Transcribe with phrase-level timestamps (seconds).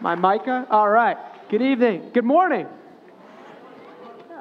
[0.00, 0.66] My Micah?
[0.70, 1.16] All right.
[1.50, 2.10] Good evening.
[2.14, 2.68] Good morning.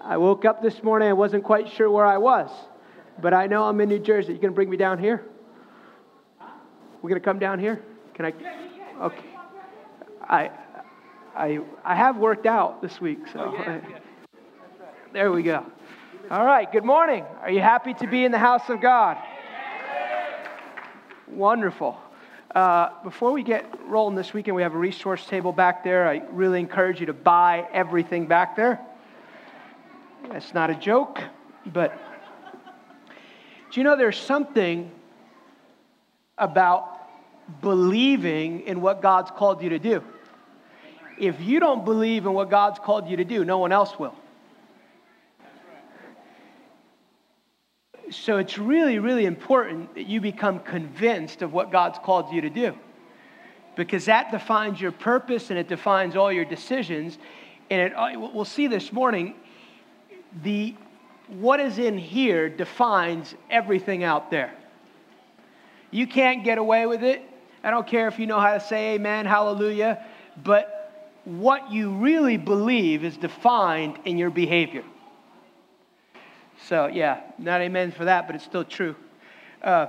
[0.03, 1.09] I woke up this morning.
[1.09, 2.51] I wasn't quite sure where I was,
[3.19, 4.33] but I know I'm in New Jersey.
[4.33, 5.25] You going to bring me down here?
[7.01, 7.81] We're going to come down here?
[8.13, 8.33] Can I?
[9.01, 9.25] Okay.
[10.21, 10.51] I,
[11.35, 13.55] I, I have worked out this week, so.
[15.11, 15.65] There we go.
[16.29, 16.71] All right.
[16.71, 17.25] Good morning.
[17.41, 19.17] Are you happy to be in the house of God?
[21.27, 21.97] Wonderful.
[22.53, 26.07] Uh, before we get rolling this weekend, we have a resource table back there.
[26.07, 28.79] I really encourage you to buy everything back there.
[30.31, 31.21] That's not a joke,
[31.67, 31.95] but
[33.71, 34.91] do you know there's something
[36.39, 37.07] about
[37.61, 40.03] believing in what God's called you to do?
[41.19, 44.15] If you don't believe in what God's called you to do, no one else will.
[48.11, 52.49] So it's really, really important that you become convinced of what God's called you to
[52.49, 52.75] do.
[53.75, 57.17] Because that defines your purpose and it defines all your decisions.
[57.69, 59.35] And it, uh, we'll see this morning,
[60.43, 60.75] the,
[61.27, 64.53] what is in here defines everything out there.
[65.91, 67.21] You can't get away with it.
[67.63, 70.05] I don't care if you know how to say amen, hallelujah,
[70.43, 74.83] but what you really believe is defined in your behavior.
[76.67, 78.95] So, yeah, not amen for that, but it's still true.
[79.63, 79.87] Uh,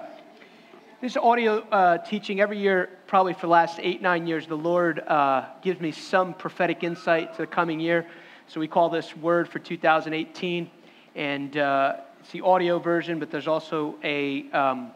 [1.00, 5.00] this audio uh, teaching every year, probably for the last eight, nine years, the Lord
[5.00, 8.06] uh, gives me some prophetic insight to the coming year.
[8.46, 10.70] So we call this Word for 2018.
[11.14, 14.90] And uh, it's the audio version, but there's also a, um,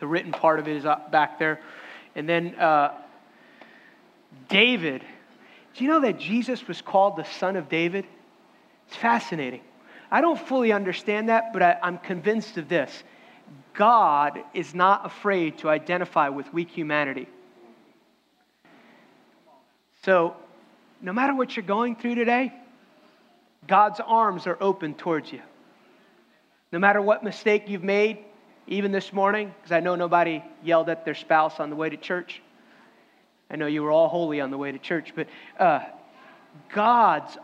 [0.00, 1.60] the written part of it is up back there.
[2.14, 2.94] And then uh,
[4.48, 5.02] David.
[5.74, 8.04] Do you know that Jesus was called the Son of David?
[8.88, 9.60] It's fascinating.
[10.10, 13.02] I don't fully understand that, but I, I'm convinced of this
[13.74, 17.28] God is not afraid to identify with weak humanity.
[20.02, 20.36] So,
[21.00, 22.52] no matter what you're going through today,
[23.66, 25.42] God's arms are open towards you.
[26.72, 28.18] No matter what mistake you've made,
[28.66, 31.96] even this morning, because I know nobody yelled at their spouse on the way to
[31.96, 32.42] church.
[33.50, 35.28] I know you were all holy on the way to church, but
[35.58, 35.80] uh,
[36.72, 37.38] God's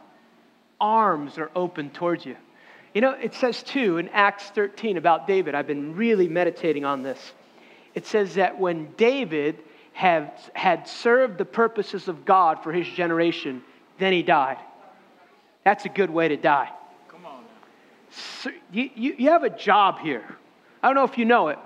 [0.80, 2.36] arms are open towards you.
[2.94, 5.56] You know, it says too in Acts 13 about David.
[5.56, 7.18] I've been really meditating on this.
[7.94, 9.58] It says that when David
[9.92, 13.62] had, had served the purposes of God for his generation,
[13.98, 14.58] then he died.
[15.64, 16.70] That's a good way to die.
[17.08, 17.42] Come on.
[18.10, 20.36] So you, you, you have a job here.
[20.80, 21.58] I don't know if you know it.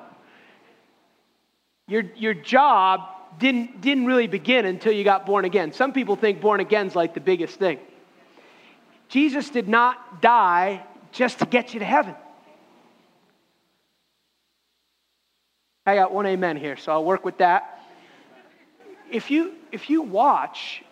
[1.88, 3.00] Your, your job
[3.38, 5.72] didn't, didn't really begin until you got born again.
[5.72, 7.78] Some people think born again is like the biggest thing.
[9.08, 12.14] Jesus did not die just to get you to heaven.
[15.86, 17.80] I got one amen here, so I'll work with that.
[19.10, 20.82] If you, if you watch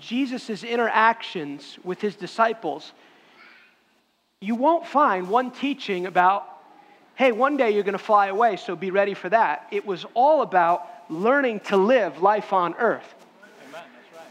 [0.00, 2.92] Jesus' interactions with his disciples,
[4.40, 6.46] you won't find one teaching about,
[7.14, 9.68] hey, one day you're going to fly away, so be ready for that.
[9.70, 13.14] It was all about learning to live life on earth.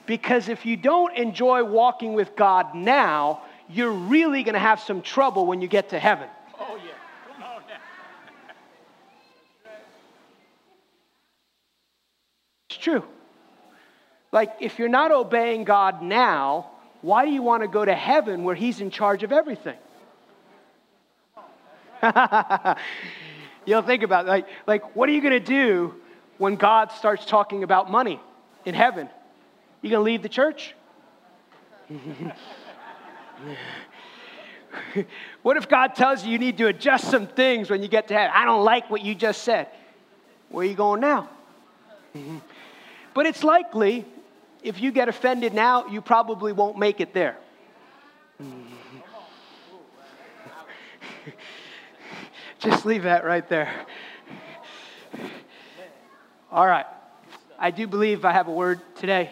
[0.06, 5.02] Because if you don't enjoy walking with God now, you're really going to have some
[5.02, 6.28] trouble when you get to heaven.
[6.60, 6.92] Oh, yeah.
[7.32, 7.80] Come on now.
[12.70, 13.04] It's true.
[14.32, 16.72] Like, if you're not obeying God now,
[17.02, 19.78] why do you want to go to heaven where He's in charge of everything?
[23.66, 24.30] You'll think about it.
[24.30, 25.94] Like, like, what are you going to do
[26.38, 28.20] when God starts talking about money
[28.66, 29.10] in heaven?
[29.82, 30.74] You going to leave the church?
[35.42, 38.14] what if God tells you you need to adjust some things when you get to
[38.14, 38.32] heaven?
[38.34, 39.68] I don't like what you just said.
[40.50, 41.30] Where are you going now?
[43.14, 44.06] but it's likely
[44.64, 47.38] if you get offended now, you probably won't make it there.
[52.60, 53.86] Just leave that right there.
[56.52, 56.86] All right.
[57.58, 59.30] I do believe I have a word today.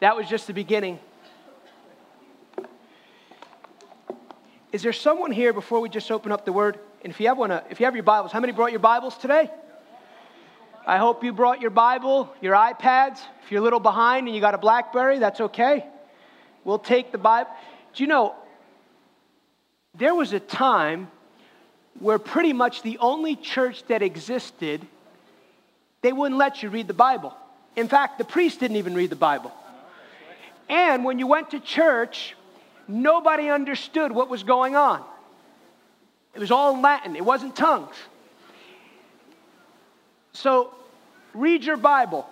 [0.00, 0.98] That was just the beginning.
[4.70, 6.78] Is there someone here before we just open up the word?
[7.02, 8.80] And if you have one, uh, if you have your Bibles, how many brought your
[8.80, 9.50] Bibles today?
[10.86, 13.20] I hope you brought your Bible, your iPads.
[13.42, 15.86] If you're a little behind and you got a Blackberry, that's okay.
[16.64, 17.50] We'll take the Bible.
[17.94, 18.34] Do you know,
[19.94, 21.10] there was a time
[21.98, 24.86] where pretty much the only church that existed,
[26.02, 27.34] they wouldn't let you read the Bible.
[27.74, 29.52] In fact, the priest didn't even read the Bible.
[30.68, 32.34] And when you went to church,
[32.88, 35.04] nobody understood what was going on.
[36.34, 37.94] It was all in Latin, it wasn't tongues.
[40.32, 40.74] So
[41.34, 42.28] read your Bible.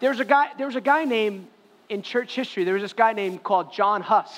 [0.00, 1.46] There was a guy, there was a guy named,
[1.88, 4.30] in church history, there was this guy named called John Huss.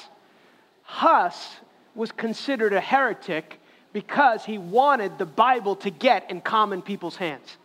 [0.82, 1.56] Huss
[1.94, 3.58] was considered a heretic
[3.92, 7.56] because he wanted the Bible to get in common people's hands.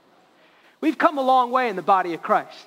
[0.82, 2.66] We've come a long way in the body of Christ.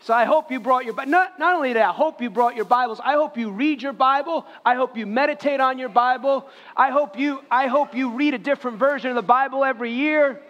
[0.00, 2.64] So I hope you brought your not not only that, I hope you brought your
[2.64, 3.00] Bibles.
[3.02, 4.46] I hope you read your Bible.
[4.64, 6.48] I hope you meditate on your Bible.
[6.76, 10.40] I hope you I hope you read a different version of the Bible every year.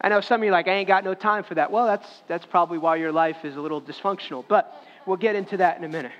[0.00, 1.70] I know some of you like I ain't got no time for that.
[1.70, 4.74] Well, that's that's probably why your life is a little dysfunctional, but
[5.06, 6.12] we'll get into that in a minute.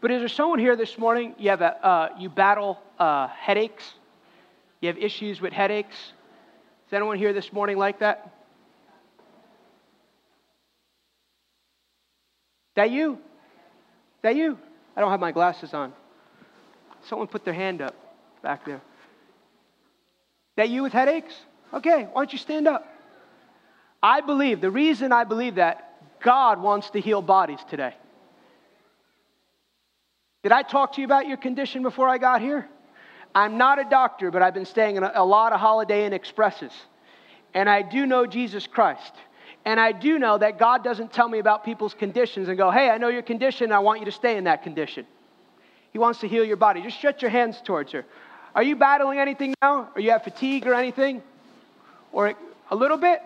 [0.00, 1.34] But is there someone here this morning?
[1.38, 3.94] You have a uh, you battle uh, headaches.
[4.80, 5.96] You have issues with headaches.
[5.96, 8.41] Is anyone here this morning like that?
[12.74, 13.18] That you?
[14.22, 14.58] That you?
[14.96, 15.92] I don't have my glasses on.
[17.04, 17.94] Someone put their hand up
[18.42, 18.80] back there.
[20.56, 21.34] That you with headaches?
[21.72, 22.86] Okay, why don't you stand up?
[24.02, 25.88] I believe, the reason I believe that,
[26.20, 27.94] God wants to heal bodies today.
[30.42, 32.68] Did I talk to you about your condition before I got here?
[33.34, 36.72] I'm not a doctor, but I've been staying in a, lot of Holiday Inn Expresses.
[37.54, 39.12] And I do know Jesus Christ.
[39.64, 42.90] And I do know that God doesn't tell me about people's conditions and go, hey,
[42.90, 45.06] I know your condition, I want you to stay in that condition.
[45.92, 46.82] He wants to heal your body.
[46.82, 48.04] Just stretch your hands towards her.
[48.54, 49.90] Are you battling anything now?
[49.94, 51.22] Or you have fatigue or anything?
[52.12, 52.34] Or
[52.70, 53.22] a little bit?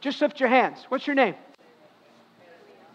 [0.00, 0.84] Just lift your hands.
[0.88, 1.34] What's your name?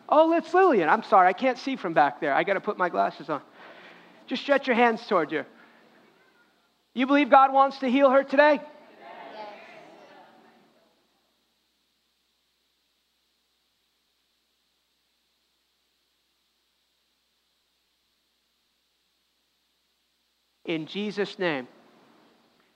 [0.07, 0.89] Oh, it's Lillian.
[0.89, 2.33] I'm sorry, I can't see from back there.
[2.33, 3.41] I got to put my glasses on.
[4.25, 5.45] Just stretch your hands towards her.
[6.93, 8.61] You believe God wants to heal her today?
[20.69, 21.67] In Jesus' name,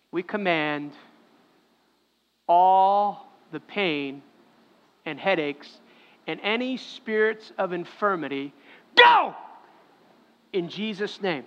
[0.10, 0.94] we command
[2.48, 4.24] all the pain
[5.06, 5.80] and headaches
[6.26, 8.52] and any spirits of infirmity
[8.96, 9.36] go
[10.54, 11.46] in Jesus' name.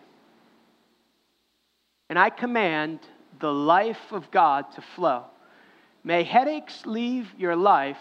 [2.08, 3.00] And I command
[3.40, 5.24] the life of God to flow.
[6.04, 7.98] May headaches leave your life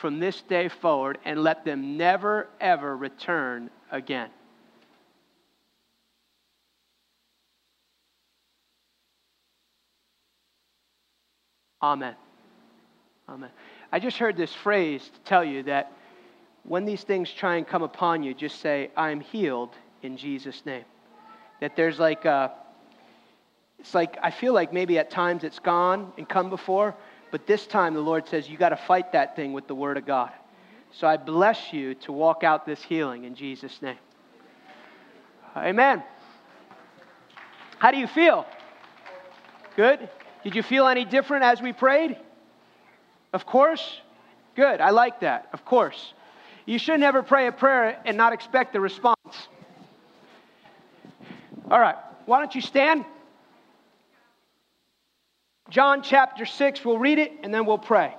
[0.00, 4.30] from this day forward and let them never, ever return again.
[11.82, 12.14] Amen.
[13.28, 13.50] Amen.
[13.90, 15.92] I just heard this phrase to tell you that
[16.64, 20.84] when these things try and come upon you, just say, I'm healed in Jesus' name.
[21.60, 22.52] That there's like a,
[23.78, 26.94] it's like, I feel like maybe at times it's gone and come before,
[27.32, 29.96] but this time the Lord says, you got to fight that thing with the Word
[29.96, 30.30] of God.
[30.92, 33.96] So I bless you to walk out this healing in Jesus' name.
[35.56, 36.02] Amen.
[37.78, 38.46] How do you feel?
[39.74, 40.08] Good?
[40.44, 42.16] Did you feel any different as we prayed?
[43.32, 44.00] Of course.
[44.56, 44.80] Good.
[44.80, 45.48] I like that.
[45.52, 46.14] Of course.
[46.66, 49.48] You should never pray a prayer and not expect a response.
[51.70, 51.96] All right.
[52.26, 53.04] Why don't you stand?
[55.70, 58.14] John chapter 6, we'll read it and then we'll pray.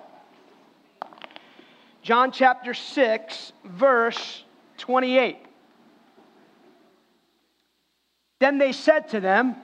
[2.02, 4.44] John chapter 6, verse
[4.78, 5.38] 28.
[8.40, 9.56] Then they said to them,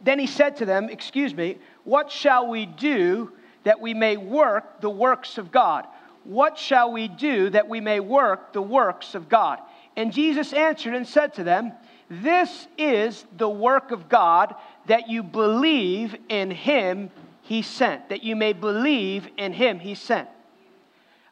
[0.00, 3.32] then he said to them, excuse me, what shall we do
[3.64, 5.86] that we may work the works of God?
[6.24, 9.58] What shall we do that we may work the works of God?
[9.96, 11.72] And Jesus answered and said to them,
[12.08, 14.54] This is the work of God,
[14.86, 17.10] that you believe in him
[17.42, 20.28] he sent, that you may believe in him he sent.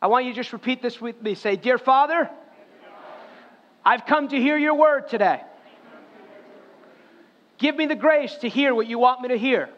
[0.01, 1.35] I want you to just repeat this with me.
[1.35, 2.31] Say, Dear Father,
[3.85, 5.43] I've come to hear your word today.
[7.59, 9.69] Give me the grace to hear what you want me to hear.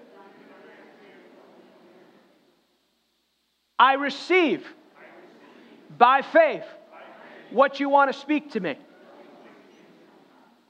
[3.79, 4.67] I receive
[5.97, 6.65] by faith
[7.51, 8.77] what you want to speak to me.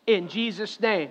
[0.07, 1.11] In Jesus' name.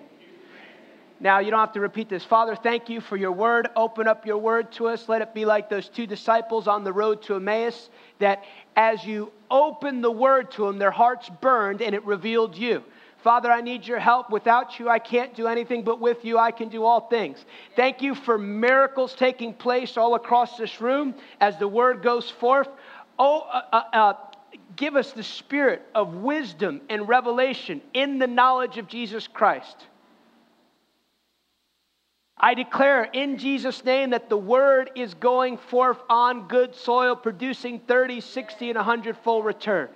[1.21, 2.23] Now, you don't have to repeat this.
[2.23, 3.67] Father, thank you for your word.
[3.75, 5.09] Open up your word to us.
[5.09, 7.89] Let it be like those two disciples on the road to Emmaus,
[8.19, 8.45] that
[8.77, 12.83] as you opened the word to them, their hearts burned and it revealed you.
[13.23, 14.29] Father, I need your help.
[14.29, 17.43] Without you, I can't do anything, but with you, I can do all things.
[17.75, 22.69] Thank you for miracles taking place all across this room as the word goes forth.
[23.17, 24.13] Oh, uh, uh, uh,
[24.77, 29.75] give us the spirit of wisdom and revelation in the knowledge of Jesus Christ.
[32.37, 37.79] I declare in Jesus' name that the word is going forth on good soil, producing
[37.79, 39.89] 30, 60, and 100 full return.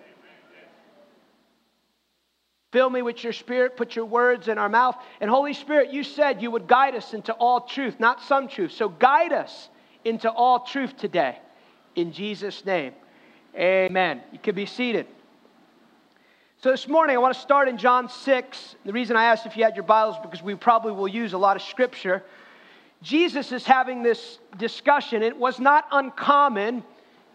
[2.73, 4.95] Fill me with your spirit, put your words in our mouth.
[5.21, 8.71] And Holy Spirit, you said you would guide us into all truth, not some truth.
[8.71, 9.69] So guide us
[10.03, 11.37] into all truth today.
[11.95, 12.93] In Jesus' name.
[13.55, 14.23] Amen.
[14.31, 15.05] You can be seated.
[16.63, 18.75] So this morning I want to start in John 6.
[18.83, 21.37] The reason I asked if you had your Bibles because we probably will use a
[21.37, 22.23] lot of scripture.
[23.03, 25.21] Jesus is having this discussion.
[25.21, 26.83] It was not uncommon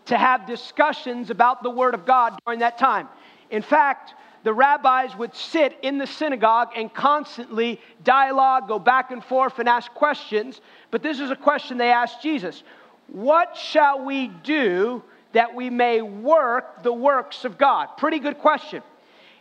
[0.07, 3.07] to have discussions about the Word of God during that time.
[3.51, 4.15] In fact,
[4.49, 9.69] the rabbis would sit in the synagogue and constantly dialogue, go back and forth, and
[9.69, 10.63] ask questions.
[10.91, 12.63] But this is a question they asked Jesus
[13.09, 15.03] What shall we do
[15.33, 17.89] that we may work the works of God?
[17.99, 18.83] Pretty good question.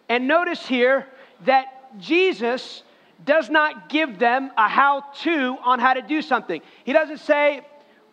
[0.09, 1.07] And notice here
[1.45, 1.67] that
[2.01, 2.83] Jesus
[3.23, 6.61] does not give them a how to on how to do something.
[6.83, 7.61] He doesn't say,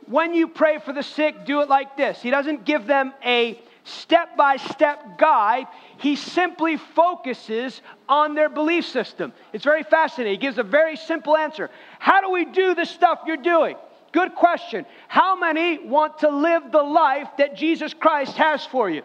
[0.06, 2.22] when you pray for the sick, do it like this.
[2.22, 5.66] He doesn't give them a step by step guide.
[5.98, 9.32] He simply focuses on their belief system.
[9.52, 10.32] It's very fascinating.
[10.32, 13.76] He gives a very simple answer How do we do the stuff you're doing?
[14.12, 14.86] Good question.
[15.08, 19.02] How many want to live the life that Jesus Christ has for you?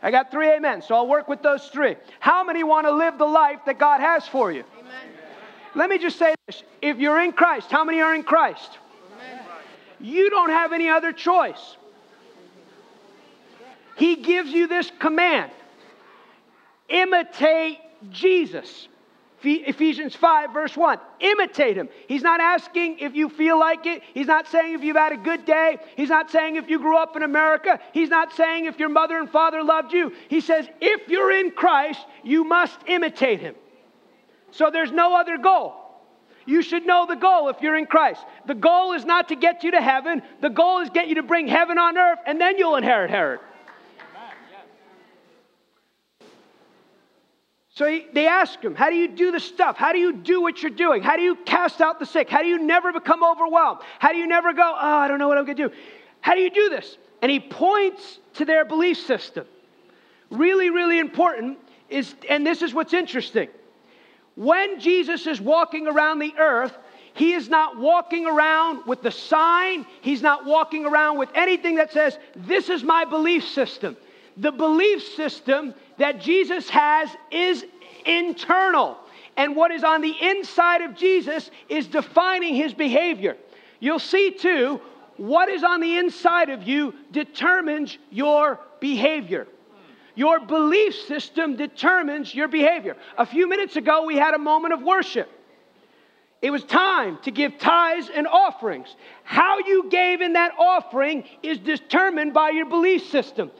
[0.00, 1.96] I got three amen, so I'll work with those three.
[2.20, 4.62] How many want to live the life that God has for you?
[4.78, 4.92] Amen.
[5.74, 6.62] Let me just say this.
[6.82, 8.78] If you're in Christ, how many are in Christ?
[9.16, 9.40] Amen.
[9.98, 11.76] You don't have any other choice.
[13.96, 15.50] He gives you this command
[16.88, 17.78] imitate
[18.10, 18.88] Jesus.
[19.46, 20.98] Ephesians 5, verse 1.
[21.20, 21.88] Imitate him.
[22.08, 24.02] He's not asking if you feel like it.
[24.14, 25.78] He's not saying if you've had a good day.
[25.96, 27.78] He's not saying if you grew up in America.
[27.92, 30.12] He's not saying if your mother and father loved you.
[30.28, 33.54] He says if you're in Christ, you must imitate him.
[34.50, 35.74] So there's no other goal.
[36.46, 38.24] You should know the goal if you're in Christ.
[38.46, 40.22] The goal is not to get you to heaven.
[40.40, 43.38] The goal is get you to bring heaven on earth, and then you'll inherit heaven.
[47.74, 49.76] So he, they ask him, How do you do the stuff?
[49.76, 51.02] How do you do what you're doing?
[51.02, 52.30] How do you cast out the sick?
[52.30, 53.80] How do you never become overwhelmed?
[53.98, 55.74] How do you never go, Oh, I don't know what I'm going to do?
[56.20, 56.96] How do you do this?
[57.20, 59.46] And he points to their belief system.
[60.30, 63.48] Really, really important is, and this is what's interesting.
[64.36, 66.76] When Jesus is walking around the earth,
[67.14, 71.92] he is not walking around with the sign, he's not walking around with anything that
[71.92, 73.96] says, This is my belief system.
[74.36, 77.64] The belief system that Jesus has is
[78.04, 78.98] internal.
[79.36, 83.36] And what is on the inside of Jesus is defining his behavior.
[83.80, 84.80] You'll see too,
[85.16, 89.46] what is on the inside of you determines your behavior.
[90.16, 92.96] Your belief system determines your behavior.
[93.18, 95.28] A few minutes ago, we had a moment of worship.
[96.40, 98.94] It was time to give tithes and offerings.
[99.22, 103.50] How you gave in that offering is determined by your belief system.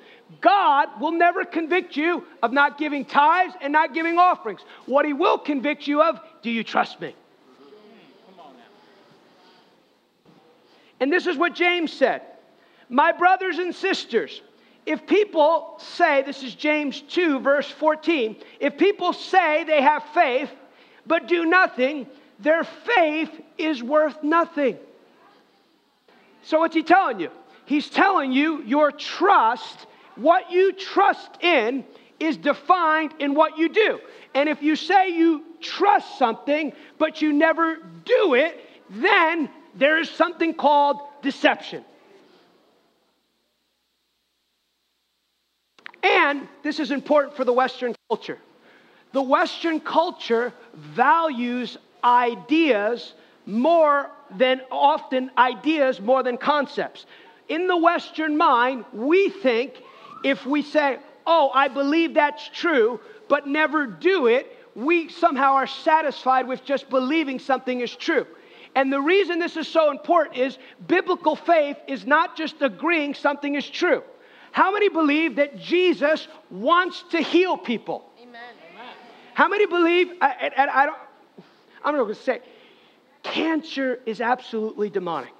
[0.40, 4.60] God will never convict you of not giving tithes and not giving offerings.
[4.86, 7.14] What He will convict you of, do you trust me?
[11.00, 12.22] And this is what James said
[12.88, 14.40] My brothers and sisters,
[14.86, 20.50] if people say, this is James 2, verse 14, if people say they have faith
[21.06, 22.06] but do nothing,
[22.38, 24.76] their faith is worth nothing.
[26.42, 27.30] So, what's he telling you?
[27.64, 31.84] He's telling you your trust what you trust in
[32.20, 33.98] is defined in what you do.
[34.34, 40.10] And if you say you trust something, but you never do it, then there is
[40.10, 41.84] something called deception.
[46.02, 48.38] And this is important for the Western culture.
[49.12, 53.14] The Western culture values ideas
[53.46, 57.06] more than often ideas more than concepts.
[57.48, 59.74] In the Western mind, we think
[60.24, 65.66] if we say, oh, I believe that's true, but never do it, we somehow are
[65.68, 68.26] satisfied with just believing something is true.
[68.74, 73.54] And the reason this is so important is biblical faith is not just agreeing something
[73.54, 74.02] is true.
[74.50, 78.10] How many believe that Jesus wants to heal people?
[78.20, 78.40] Amen.
[79.34, 80.98] How many believe, uh, I, I, I don't,
[81.84, 82.40] I'm not going to say,
[83.22, 85.32] cancer is absolutely demonic.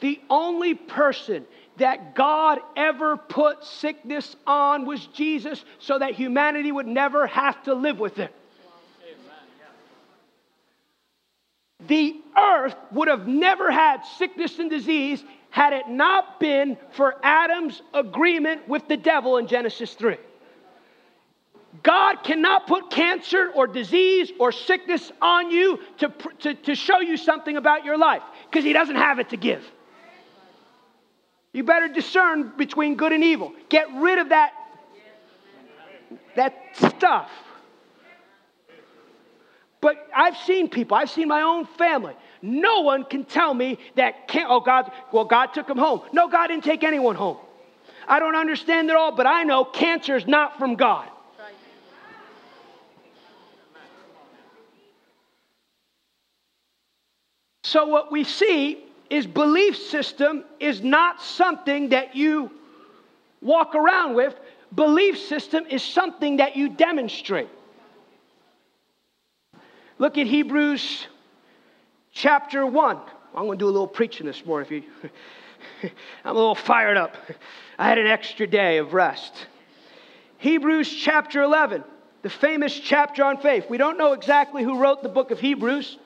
[0.00, 6.86] The only person that God ever put sickness on was Jesus so that humanity would
[6.86, 8.34] never have to live with it.
[11.86, 17.82] The earth would have never had sickness and disease had it not been for Adam's
[17.92, 20.16] agreement with the devil in Genesis 3.
[21.82, 27.16] God cannot put cancer or disease or sickness on you to, to, to show you
[27.16, 29.64] something about your life because He doesn't have it to give.
[31.52, 33.52] You better discern between good and evil.
[33.68, 34.52] Get rid of that,
[36.36, 37.30] that stuff.
[39.80, 42.14] But I've seen people, I've seen my own family.
[42.42, 46.02] No one can tell me that can't, oh, God, well, God took him home.
[46.12, 47.38] No, God didn't take anyone home.
[48.06, 51.08] I don't understand it all, but I know cancer is not from God.
[57.62, 62.50] So, what we see is belief system is not something that you
[63.42, 64.34] walk around with,
[64.74, 67.48] belief system is something that you demonstrate.
[69.98, 71.06] Look at Hebrews
[72.12, 72.96] chapter 1.
[73.34, 74.66] I'm going to do a little preaching this morning.
[74.66, 74.84] If
[75.82, 75.90] you,
[76.24, 77.16] I'm a little fired up.
[77.78, 79.46] I had an extra day of rest.
[80.38, 81.84] Hebrews chapter 11,
[82.22, 83.66] the famous chapter on faith.
[83.68, 85.98] We don't know exactly who wrote the book of Hebrews.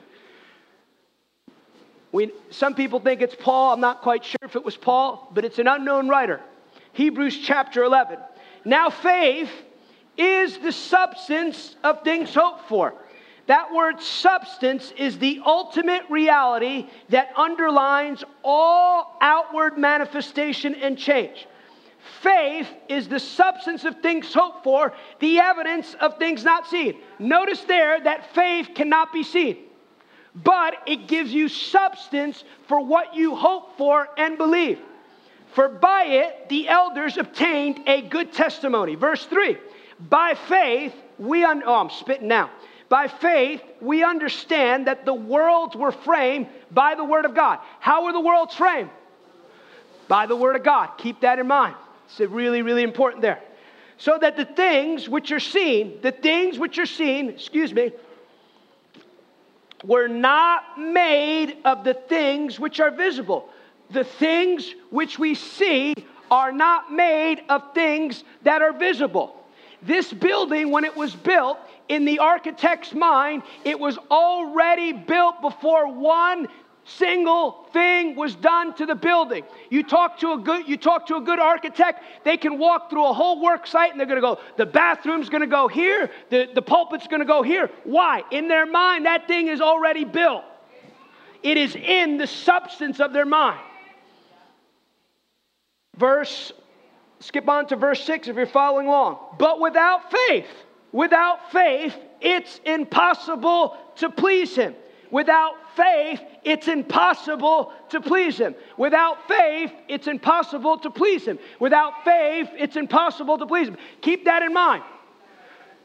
[2.15, 3.73] We, some people think it's Paul.
[3.75, 6.41] I'm not quite sure if it was Paul, but it's an unknown writer.
[6.93, 8.19] Hebrews chapter 11.
[8.65, 9.51] Now, faith
[10.17, 12.95] is the substance of things hoped for.
[13.49, 21.49] That word substance is the ultimate reality that underlines all outward manifestation and change.
[22.23, 26.95] Faith is the substance of things hoped for, the evidence of things not seen.
[27.19, 29.57] Notice there that faith cannot be seen,
[30.35, 34.79] but it gives you substance for what you hope for and believe.
[35.55, 38.97] For by it the elders obtained a good testimony.
[38.97, 39.57] Verse 3
[40.01, 42.51] By faith, we, un- oh, I'm spitting now.
[42.89, 47.61] By faith, we understand that the worlds were framed by the Word of God.
[47.81, 48.91] How were the worlds framed?
[50.09, 50.91] By the Word of God.
[50.99, 51.77] Keep that in mind.
[52.07, 53.41] It's really, really important there.
[53.97, 57.93] So that the things which are seen, the things which are seen, excuse me,
[59.87, 63.49] were not made of the things which are visible
[63.91, 65.95] the things which we see
[66.31, 69.37] are not made of things that are visible.
[69.83, 75.93] This building, when it was built, in the architect's mind, it was already built before
[75.93, 76.49] one
[76.85, 79.45] single thing was done to the building.
[79.71, 83.07] You talk to a good you talk to a good architect, they can walk through
[83.07, 86.11] a whole work site and they're going to go the bathroom's going to go here,
[86.31, 87.71] the the pulpit's going to go here.
[87.85, 88.23] Why?
[88.31, 90.45] In their mind that thing is already built.
[91.43, 93.61] It is in the substance of their mind.
[95.97, 96.53] Verse,
[97.21, 99.19] skip on to verse 6 if you're following along.
[99.39, 100.49] But without faith,
[100.93, 104.75] without faith, it's impossible to please him.
[105.11, 108.55] Without faith, it's impossible to please him.
[108.77, 111.39] Without faith, it's impossible to please him.
[111.59, 113.77] Without faith, it's impossible to please him.
[114.03, 114.83] Keep that in mind.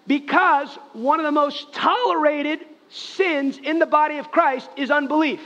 [0.06, 5.42] Because one of the most tolerated sins in the body of Christ is unbelief.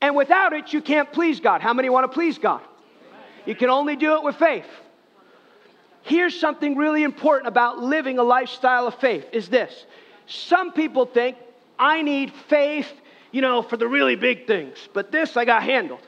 [0.00, 1.60] And without it, you can't please God.
[1.60, 2.60] How many want to please God?
[3.46, 4.66] You can only do it with faith.
[6.02, 9.86] Here's something really important about living a lifestyle of faith is this.
[10.32, 11.36] Some people think
[11.78, 12.90] I need faith,
[13.32, 16.00] you know, for the really big things, but this I got handled.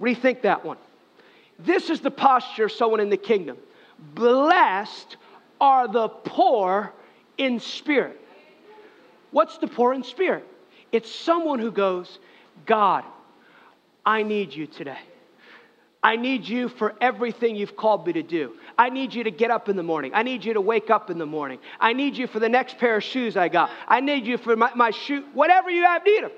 [0.00, 0.76] Rethink that one.
[1.58, 3.56] This is the posture of someone in the kingdom.
[4.14, 5.16] Blessed
[5.60, 6.92] are the poor
[7.38, 8.20] in spirit.
[9.30, 10.46] What's the poor in spirit?
[10.92, 12.18] It's someone who goes,
[12.66, 13.04] God,
[14.04, 14.98] I need you today.
[16.02, 18.54] I need you for everything you've called me to do.
[18.78, 20.12] I need you to get up in the morning.
[20.14, 21.58] I need you to wake up in the morning.
[21.80, 23.70] I need you for the next pair of shoes I got.
[23.88, 26.32] I need you for my, my shoe, whatever you have need of.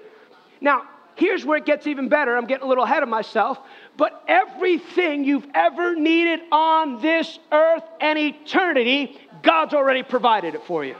[0.61, 0.85] Now,
[1.17, 2.37] here's where it gets even better.
[2.37, 3.59] I'm getting a little ahead of myself.
[3.97, 10.85] But everything you've ever needed on this earth and eternity, God's already provided it for
[10.85, 10.95] you.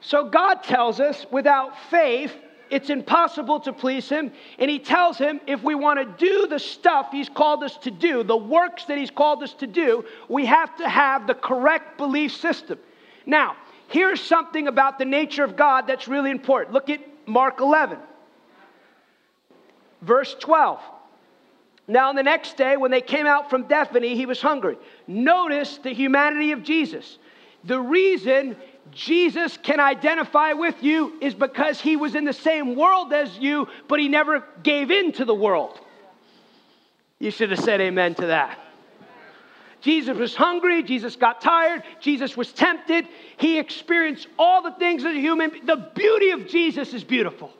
[0.00, 2.32] So God tells us without faith,
[2.70, 4.32] it's impossible to please Him.
[4.58, 7.90] And He tells him if we want to do the stuff He's called us to
[7.90, 11.98] do, the works that He's called us to do, we have to have the correct
[11.98, 12.78] belief system.
[13.24, 13.56] Now,
[13.88, 16.74] here's something about the nature of God that's really important.
[16.74, 17.98] Look at Mark 11,
[20.02, 20.80] verse 12.
[21.88, 24.76] Now, on the next day, when they came out from Bethany, he was hungry.
[25.06, 27.18] Notice the humanity of Jesus.
[27.64, 28.56] The reason
[28.92, 33.68] Jesus can identify with you is because he was in the same world as you,
[33.88, 35.78] but he never gave in to the world.
[37.18, 38.58] You should have said amen to that.
[39.80, 45.12] Jesus was hungry, Jesus got tired, Jesus was tempted, he experienced all the things of
[45.12, 45.52] a human.
[45.64, 47.52] The beauty of Jesus is beautiful.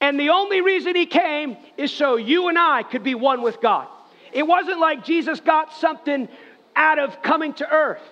[0.00, 3.60] And the only reason he came is so you and I could be one with
[3.60, 3.86] God.
[4.32, 6.28] It wasn't like Jesus got something
[6.74, 8.02] out of coming to earth.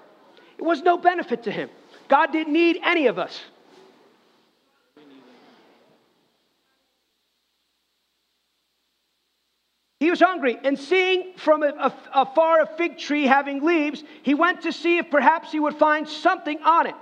[0.58, 1.70] It was no benefit to him.
[2.08, 3.40] God didn't need any of us.
[10.00, 11.64] He was hungry, and seeing from
[12.14, 16.08] afar a fig tree having leaves, he went to see if perhaps he would find
[16.08, 16.94] something on it.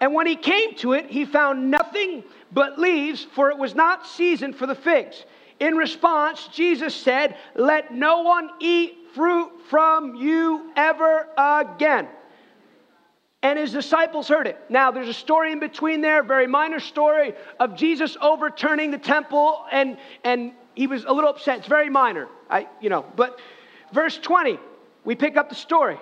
[0.00, 4.06] And when he came to it, he found nothing but leaves, for it was not
[4.06, 5.24] season for the figs.
[5.58, 12.08] In response, Jesus said, Let no one eat fruit from you ever again.
[13.46, 14.58] And his disciples heard it.
[14.68, 19.64] Now, there's a story in between there, very minor story of Jesus overturning the temple,
[19.70, 21.58] and, and he was a little upset.
[21.58, 23.06] It's very minor, I, you know.
[23.14, 23.38] But
[23.92, 24.58] verse 20,
[25.04, 25.96] we pick up the story.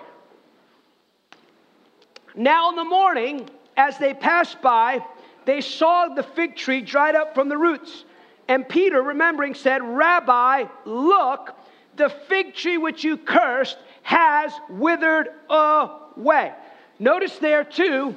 [2.35, 5.05] Now in the morning, as they passed by,
[5.45, 8.05] they saw the fig tree dried up from the roots.
[8.47, 11.55] And Peter, remembering, said, Rabbi, look,
[11.95, 16.51] the fig tree which you cursed has withered away.
[16.99, 18.15] Notice there, too,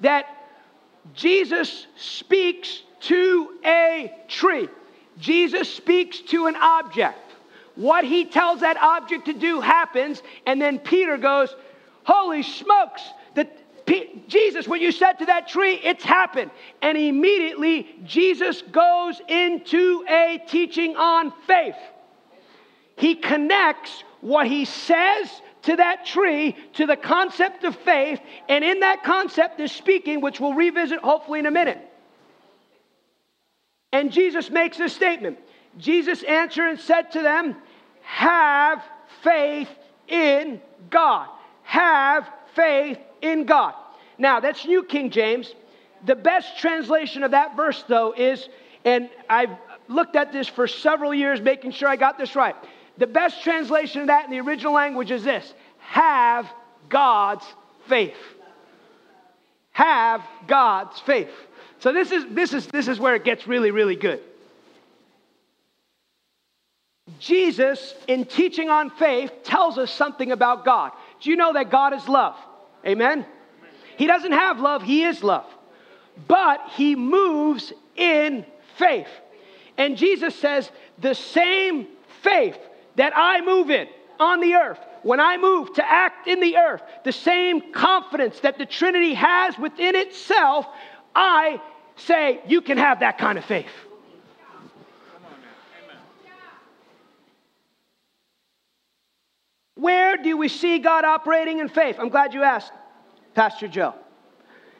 [0.00, 0.26] that
[1.14, 4.68] Jesus speaks to a tree.
[5.18, 7.18] Jesus speaks to an object.
[7.76, 11.54] What he tells that object to do happens, and then Peter goes,
[12.04, 13.02] Holy smokes,
[13.34, 13.58] that
[14.28, 16.50] Jesus, when you said to that tree, it's happened.
[16.80, 21.76] And immediately Jesus goes into a teaching on faith.
[22.96, 25.28] He connects what he says
[25.64, 30.40] to that tree to the concept of faith, and in that concept is speaking, which
[30.40, 31.78] we'll revisit hopefully in a minute.
[33.92, 35.38] And Jesus makes this statement
[35.78, 37.56] Jesus answered and said to them,
[38.02, 38.82] Have
[39.22, 39.68] faith
[40.08, 41.28] in God.
[41.62, 43.74] Have faith in God.
[44.18, 45.52] Now, that's New King James.
[46.04, 48.48] The best translation of that verse, though, is,
[48.84, 49.56] and I've
[49.88, 52.54] looked at this for several years, making sure I got this right.
[52.98, 56.50] The best translation of that in the original language is this have
[56.88, 57.44] God's
[57.88, 58.16] faith.
[59.72, 61.30] Have God's faith.
[61.80, 64.20] So this is this is this is where it gets really really good.
[67.18, 70.92] Jesus in teaching on faith tells us something about God.
[71.20, 72.36] Do you know that God is love?
[72.86, 73.26] Amen.
[73.96, 75.46] He doesn't have love, he is love.
[76.28, 78.44] But he moves in
[78.76, 79.08] faith.
[79.76, 81.88] And Jesus says, the same
[82.22, 82.58] faith
[82.96, 83.88] that I move in
[84.20, 88.58] on the earth, when I move to act in the earth, the same confidence that
[88.58, 90.66] the Trinity has within itself,
[91.14, 91.60] I
[91.96, 93.66] say, you can have that kind of faith.
[99.74, 101.96] Where do we see God operating in faith?
[101.98, 102.72] I'm glad you asked,
[103.34, 103.94] Pastor Joe.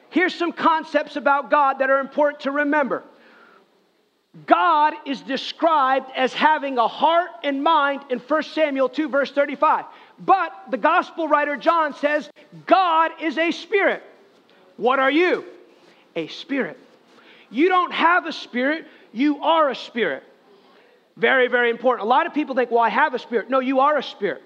[0.09, 3.03] Here's some concepts about God that are important to remember.
[4.45, 9.85] God is described as having a heart and mind in 1 Samuel 2, verse 35.
[10.19, 12.29] But the gospel writer John says,
[12.65, 14.03] God is a spirit.
[14.75, 15.45] What are you?
[16.17, 16.77] A spirit.
[17.49, 20.23] You don't have a spirit, you are a spirit.
[21.15, 22.05] Very, very important.
[22.05, 23.49] A lot of people think, well, I have a spirit.
[23.49, 24.43] No, you are a spirit.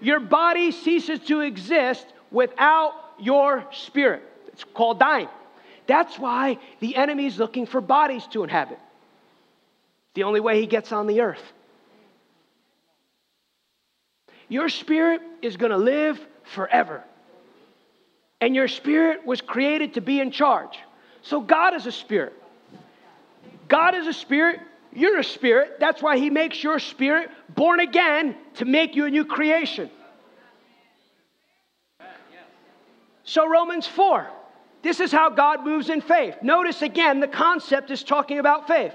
[0.00, 4.22] Your body ceases to exist without your spirit.
[4.48, 5.28] It's called dying.
[5.86, 8.78] That's why the enemy is looking for bodies to inhabit
[10.16, 11.42] the only way he gets on the earth.
[14.48, 16.18] Your spirit is going to live
[16.54, 17.04] forever.
[18.40, 20.78] And your spirit was created to be in charge.
[21.22, 22.32] So God is a spirit.
[23.68, 24.60] God is a spirit.
[24.92, 25.76] You're a spirit.
[25.80, 29.90] That's why he makes your spirit born again to make you a new creation.
[33.24, 34.28] So, Romans 4.
[34.82, 36.36] This is how God moves in faith.
[36.42, 38.94] Notice again, the concept is talking about faith.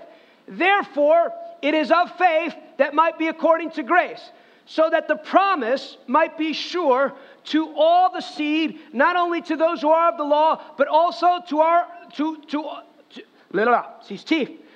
[0.52, 4.22] Therefore, it is of faith that might be according to grace,
[4.66, 7.14] so that the promise might be sure
[7.46, 11.40] to all the seed, not only to those who are of the law, but also
[11.48, 12.70] to our to to,
[13.12, 13.86] to blah,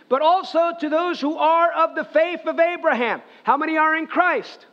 [0.08, 3.22] but also to those who are of the faith of Abraham.
[3.44, 4.66] How many are in Christ?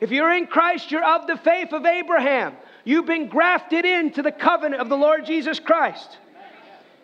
[0.00, 2.54] If you're in Christ, you're of the faith of Abraham.
[2.84, 6.18] You've been grafted into the covenant of the Lord Jesus Christ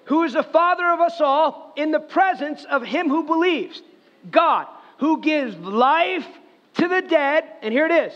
[0.05, 3.83] who is the Father of us all, in the presence of him who believes,
[4.31, 4.67] God,
[4.99, 6.27] who gives life
[6.75, 8.13] to the dead, and here it is,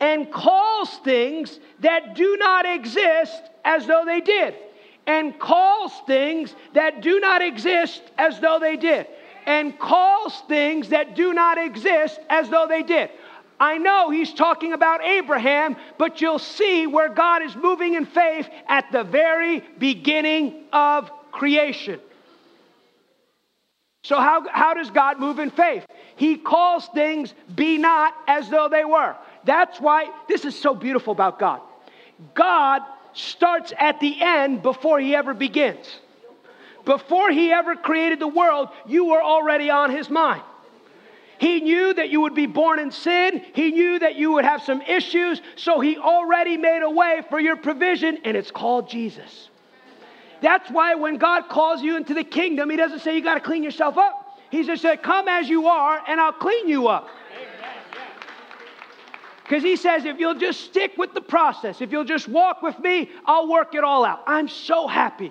[0.00, 4.54] and calls things that do not exist as though they did,
[5.06, 9.06] and calls things that do not exist as though they did,
[9.46, 13.10] and calls things that do not exist as though they did.
[13.58, 18.48] I know he's talking about Abraham, but you'll see where God is moving in faith
[18.68, 22.00] at the very beginning of creation.
[24.02, 25.84] So, how, how does God move in faith?
[26.14, 29.16] He calls things be not as though they were.
[29.44, 31.60] That's why this is so beautiful about God.
[32.34, 32.82] God
[33.14, 35.98] starts at the end before he ever begins.
[36.84, 40.42] Before he ever created the world, you were already on his mind.
[41.38, 43.44] He knew that you would be born in sin.
[43.54, 45.42] He knew that you would have some issues.
[45.56, 49.50] So he already made a way for your provision, and it's called Jesus.
[50.42, 53.40] That's why when God calls you into the kingdom, He doesn't say you got to
[53.40, 54.38] clean yourself up.
[54.50, 57.08] He just said, Come as you are, and I'll clean you up.
[59.46, 62.76] Because he says, if you'll just stick with the process, if you'll just walk with
[62.80, 64.24] me, I'll work it all out.
[64.26, 65.30] I'm so happy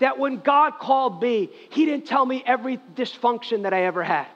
[0.00, 4.26] that when God called me, he didn't tell me every dysfunction that I ever had.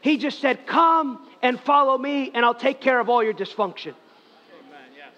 [0.00, 3.92] He just said, Come and follow me, and I'll take care of all your dysfunction.
[3.92, 5.12] Amen, yes.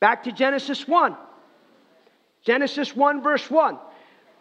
[0.00, 1.16] Back to Genesis 1.
[2.42, 3.78] Genesis 1, verse 1.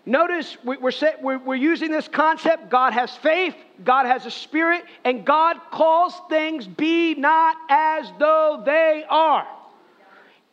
[0.05, 0.79] Notice we're,
[1.21, 6.19] we're, we're using this concept God has faith, God has a spirit, and God calls
[6.29, 9.45] things be not as though they are.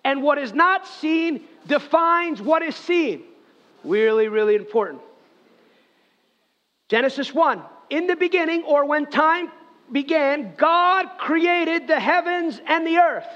[0.05, 3.23] And what is not seen defines what is seen.
[3.85, 5.01] Really, really important.
[6.89, 9.51] Genesis 1 In the beginning, or when time
[9.91, 13.29] began, God created the heavens and the earth.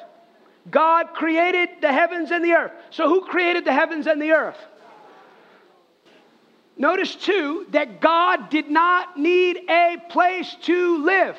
[0.69, 2.73] God created the heavens and the earth.
[2.91, 4.59] So, who created the heavens and the earth?
[6.77, 11.37] Notice too that God did not need a place to live,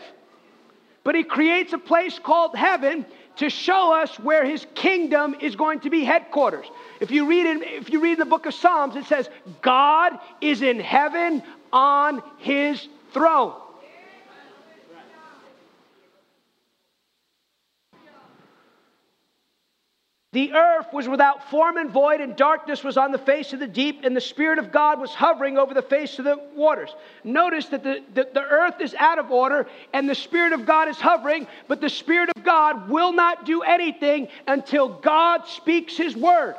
[1.03, 3.05] but He creates a place called heaven
[3.37, 6.67] to show us where His kingdom is going to be headquarters.
[6.99, 9.29] If you read in, if you read in the book of Psalms, it says,
[9.61, 11.41] God is in heaven
[11.73, 13.53] on His throne.
[20.33, 23.67] The earth was without form and void, and darkness was on the face of the
[23.67, 26.95] deep, and the Spirit of God was hovering over the face of the waters.
[27.25, 30.87] Notice that the, the, the, earth is out of order, and the Spirit of God
[30.87, 36.15] is hovering, but the Spirit of God will not do anything until God speaks His
[36.15, 36.55] word.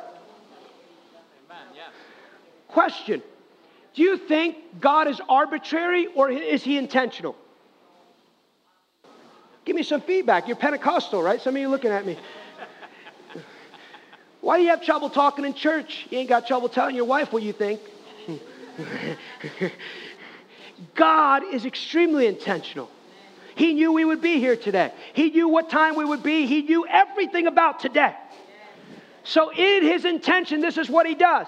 [1.49, 1.89] Amen, yes.
[2.67, 3.23] Question
[3.95, 7.35] Do you think God is arbitrary or is He intentional?
[9.65, 10.47] Give me some feedback.
[10.47, 11.41] You're Pentecostal, right?
[11.41, 12.19] Some of you looking at me.
[14.43, 16.05] Why do you have trouble talking in church?
[16.09, 17.79] You ain't got trouble telling your wife what you think.
[20.95, 22.89] God is extremely intentional.
[23.55, 24.91] He knew we would be here today.
[25.13, 26.45] He knew what time we would be.
[26.45, 28.13] He knew everything about today.
[29.23, 31.47] So, in his intention, this is what he does.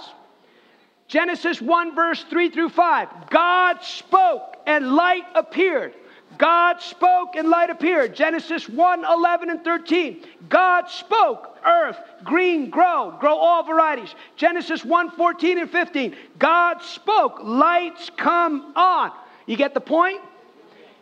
[1.10, 3.30] Genesis 1, verse 3 through 5.
[3.30, 5.94] God spoke and light appeared.
[6.38, 8.16] God spoke and light appeared.
[8.16, 10.24] Genesis 1 11 and 13.
[10.50, 14.14] God spoke, earth, green, grow, grow all varieties.
[14.36, 16.16] Genesis 1 14 and 15.
[16.40, 19.12] God spoke, lights come on.
[19.46, 20.22] You get the point?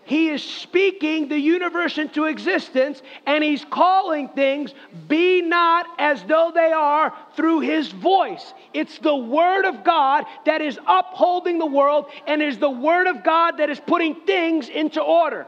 [0.06, 4.74] He is speaking the universe into existence and he's calling things
[5.08, 8.54] be not as though they are through his voice.
[8.74, 13.24] It's the word of God that is upholding the world and is the word of
[13.24, 15.48] God that is putting things into order.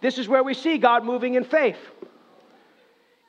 [0.00, 1.78] This is where we see God moving in faith.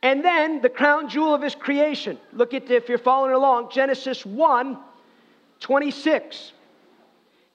[0.03, 2.19] And then the crown jewel of his creation.
[2.33, 4.77] Look at if you're following along, Genesis 1
[5.61, 6.51] 26.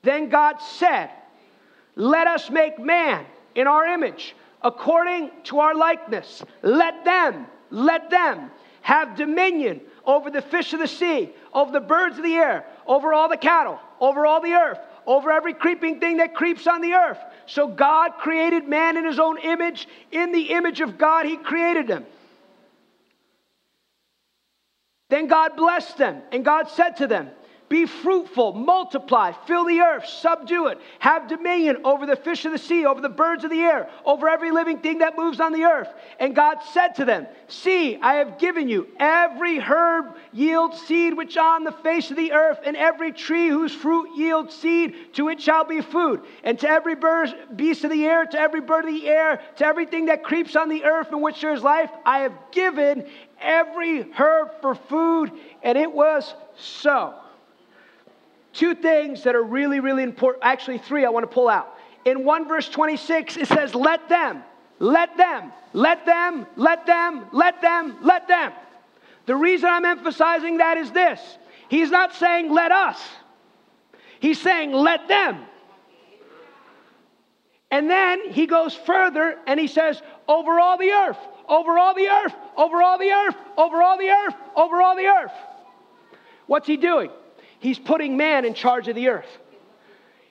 [0.02, 1.10] Then God said,
[1.96, 6.42] Let us make man in our image, according to our likeness.
[6.62, 8.50] Let them, let them
[8.82, 13.12] have dominion over the fish of the sea, over the birds of the air, over
[13.12, 16.92] all the cattle, over all the earth, over every creeping thing that creeps on the
[16.92, 17.18] earth.
[17.46, 19.88] So God created man in his own image.
[20.12, 22.06] In the image of God, he created them.
[25.10, 27.30] Then God blessed them, and God said to them,
[27.68, 32.58] be fruitful, multiply, fill the earth, subdue it, have dominion over the fish of the
[32.58, 35.64] sea, over the birds of the air, over every living thing that moves on the
[35.64, 35.88] earth.
[36.18, 41.36] And God said to them, See, I have given you every herb yields seed which
[41.36, 45.40] on the face of the earth, and every tree whose fruit yields seed, to it
[45.40, 46.22] shall be food.
[46.44, 49.66] And to every bird, beast of the air, to every bird of the air, to
[49.66, 53.06] everything that creeps on the earth in which there is life, I have given
[53.40, 55.32] every herb for food.
[55.62, 57.14] And it was so.
[58.52, 60.44] Two things that are really, really important.
[60.44, 61.74] Actually, three I want to pull out.
[62.04, 64.42] In 1 verse 26, it says, Let them,
[64.78, 68.52] let them, let them, let them, let them, let them.
[69.26, 71.20] The reason I'm emphasizing that is this
[71.68, 73.00] He's not saying, Let us,
[74.20, 75.44] He's saying, Let them.
[77.70, 82.08] And then he goes further and he says, Over all the earth, over all the
[82.08, 85.32] earth, over all the earth, over all the earth, over all the earth.
[86.46, 87.10] What's he doing?
[87.60, 89.38] He's putting man in charge of the earth.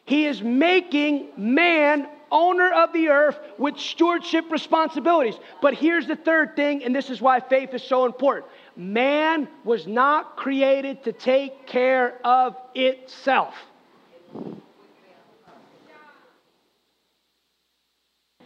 [0.06, 5.36] He is making man owner of the earth with stewardship responsibilities.
[5.62, 9.88] But here's the third thing, and this is why faith is so important man was
[9.88, 13.56] not created to take care of itself.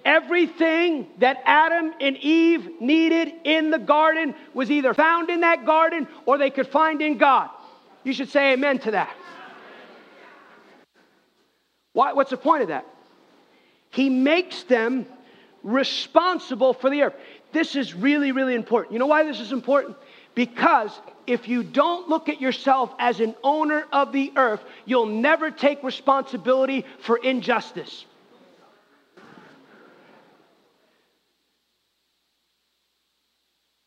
[0.04, 6.08] Everything that Adam and Eve needed in the garden was either found in that garden
[6.26, 7.50] or they could find in God.
[8.04, 9.16] You should say amen to that.
[11.94, 12.86] Why, what's the point of that?
[13.90, 15.06] He makes them
[15.64, 17.16] responsible for the earth.
[17.52, 18.94] This is really, really important.
[18.94, 19.98] You know why this is important?
[20.34, 25.52] Because if you don't look at yourself as an owner of the earth, you'll never
[25.52, 28.06] take responsibility for injustice.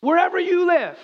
[0.00, 0.98] Wherever you live,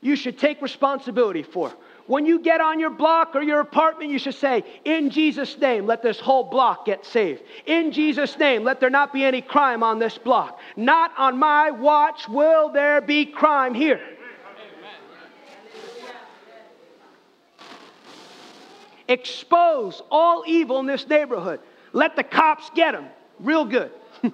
[0.00, 1.70] you should take responsibility for.
[2.08, 5.84] When you get on your block or your apartment, you should say, In Jesus' name,
[5.86, 7.42] let this whole block get saved.
[7.66, 10.58] In Jesus' name, let there not be any crime on this block.
[10.74, 14.00] Not on my watch will there be crime here.
[19.06, 21.60] Expose all evil in this neighborhood.
[21.92, 23.06] Let the cops get them.
[23.38, 23.90] Real good.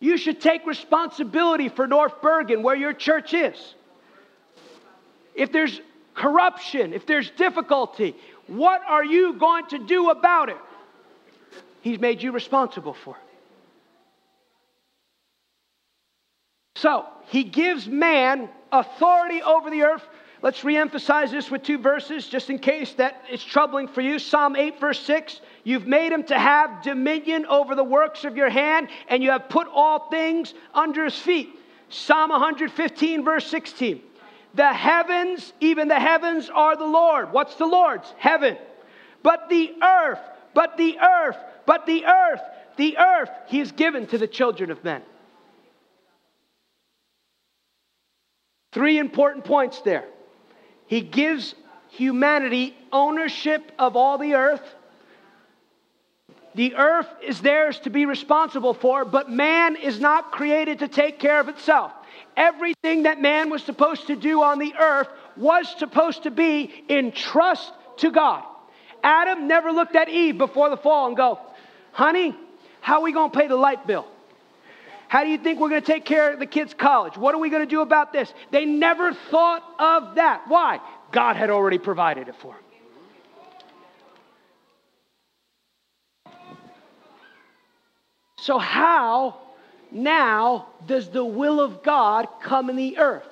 [0.00, 3.74] you should take responsibility for North Bergen, where your church is
[5.34, 5.80] if there's
[6.14, 8.16] corruption, if there's difficulty,
[8.46, 10.56] what are you going to do about it?
[11.82, 13.16] He's made you responsible for.
[13.16, 13.20] It.
[16.76, 20.02] So, he gives man authority over the earth.
[20.42, 24.18] Let's reemphasize this with two verses just in case that it's troubling for you.
[24.18, 28.50] Psalm 8, verse 6 You've made him to have dominion over the works of your
[28.50, 31.48] hand, and you have put all things under his feet.
[31.88, 34.02] Psalm 115, verse 16
[34.54, 37.32] the heavens, even the heavens are the Lord.
[37.32, 38.12] What's the Lord's?
[38.18, 38.56] Heaven.
[39.22, 40.20] But the earth,
[40.54, 41.36] but the earth,
[41.66, 42.40] but the earth,
[42.76, 45.02] the earth, he has given to the children of men.
[48.72, 50.04] Three important points there.
[50.86, 51.54] He gives
[51.90, 54.74] humanity ownership of all the earth.
[56.54, 61.18] The earth is theirs to be responsible for, but man is not created to take
[61.18, 61.92] care of itself.
[62.36, 67.12] Everything that man was supposed to do on the earth was supposed to be in
[67.12, 68.44] trust to God.
[69.02, 71.38] Adam never looked at Eve before the fall and go,
[71.92, 72.34] honey,
[72.80, 74.06] how are we going to pay the light bill?
[75.08, 77.16] How do you think we're going to take care of the kids' college?
[77.16, 78.32] What are we going to do about this?
[78.50, 80.42] They never thought of that.
[80.48, 80.80] Why?
[81.12, 82.60] God had already provided it for them.
[88.38, 89.38] So, how
[89.90, 93.26] now does the will of God come in the earth?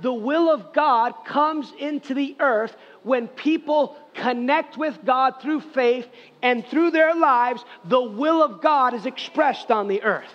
[0.00, 6.06] The will of God comes into the earth when people connect with God through faith
[6.42, 10.32] and through their lives, the will of God is expressed on the earth.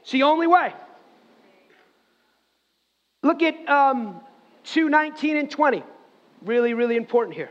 [0.00, 0.72] It's the only way.
[3.22, 4.20] Look at um,
[4.64, 5.82] 2 19 and 20.
[6.42, 7.50] Really, really important here.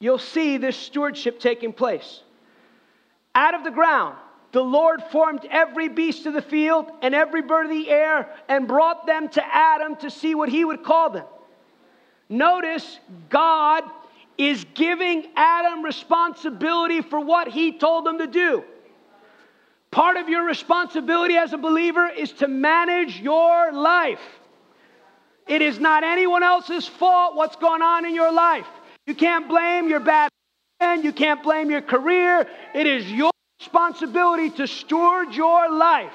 [0.00, 2.22] You'll see this stewardship taking place.
[3.34, 4.16] Out of the ground,
[4.54, 8.68] the Lord formed every beast of the field and every bird of the air and
[8.68, 11.24] brought them to Adam to see what he would call them.
[12.28, 13.82] Notice God
[14.38, 18.62] is giving Adam responsibility for what he told him to do.
[19.90, 24.22] Part of your responsibility as a believer is to manage your life.
[25.48, 28.68] It is not anyone else's fault what's going on in your life.
[29.04, 30.30] You can't blame your bad
[30.78, 32.48] friend, you can't blame your career.
[32.72, 36.12] It is your responsibility to steward your life.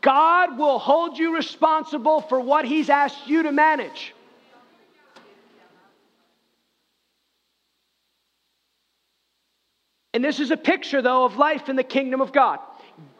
[0.00, 4.14] God will hold you responsible for what He's asked you to manage.
[10.12, 12.60] And this is a picture, though, of life in the kingdom of God.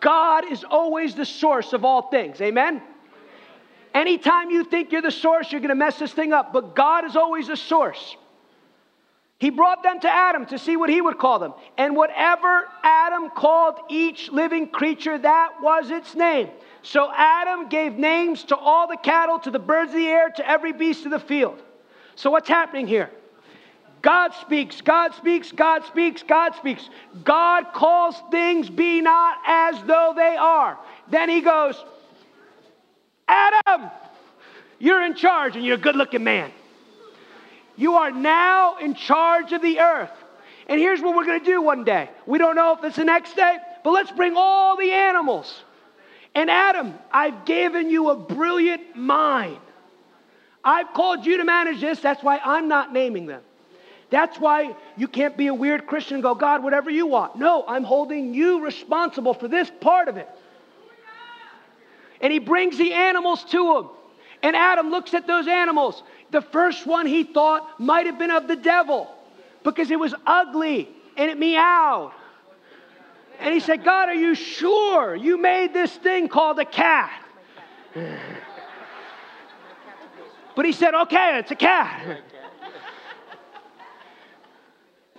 [0.00, 2.40] God is always the source of all things.
[2.40, 2.83] Amen?
[3.94, 6.53] Anytime you think you're the source, you're going to mess this thing up.
[6.53, 8.16] But God is always the source.
[9.38, 11.55] He brought them to Adam to see what he would call them.
[11.77, 16.49] And whatever Adam called each living creature, that was its name.
[16.83, 20.49] So Adam gave names to all the cattle, to the birds of the air, to
[20.49, 21.63] every beast of the field.
[22.15, 23.11] So what's happening here?
[24.02, 26.88] God speaks, God speaks, God speaks, God speaks.
[27.25, 30.79] God calls things be not as though they are.
[31.11, 31.83] Then he goes,
[33.27, 33.90] Adam,
[34.79, 36.52] you're in charge and you're a good looking man.
[37.77, 40.10] You are now in charge of the earth.
[40.68, 42.08] And here's what we're going to do one day.
[42.27, 45.62] We don't know if it's the next day, but let's bring all the animals.
[46.35, 49.58] And Adam, I've given you a brilliant mind.
[50.64, 52.00] I've called you to manage this.
[52.00, 53.42] That's why I'm not naming them.
[54.10, 57.37] That's why you can't be a weird Christian and go, God, whatever you want.
[57.37, 60.29] No, I'm holding you responsible for this part of it.
[62.20, 63.88] And he brings the animals to him.
[64.42, 66.02] And Adam looks at those animals
[66.35, 69.08] The first one he thought might have been of the devil
[69.62, 72.10] because it was ugly and it meowed.
[73.38, 77.22] And he said, God, are you sure you made this thing called a cat?
[80.56, 82.20] But he said, okay, it's a cat.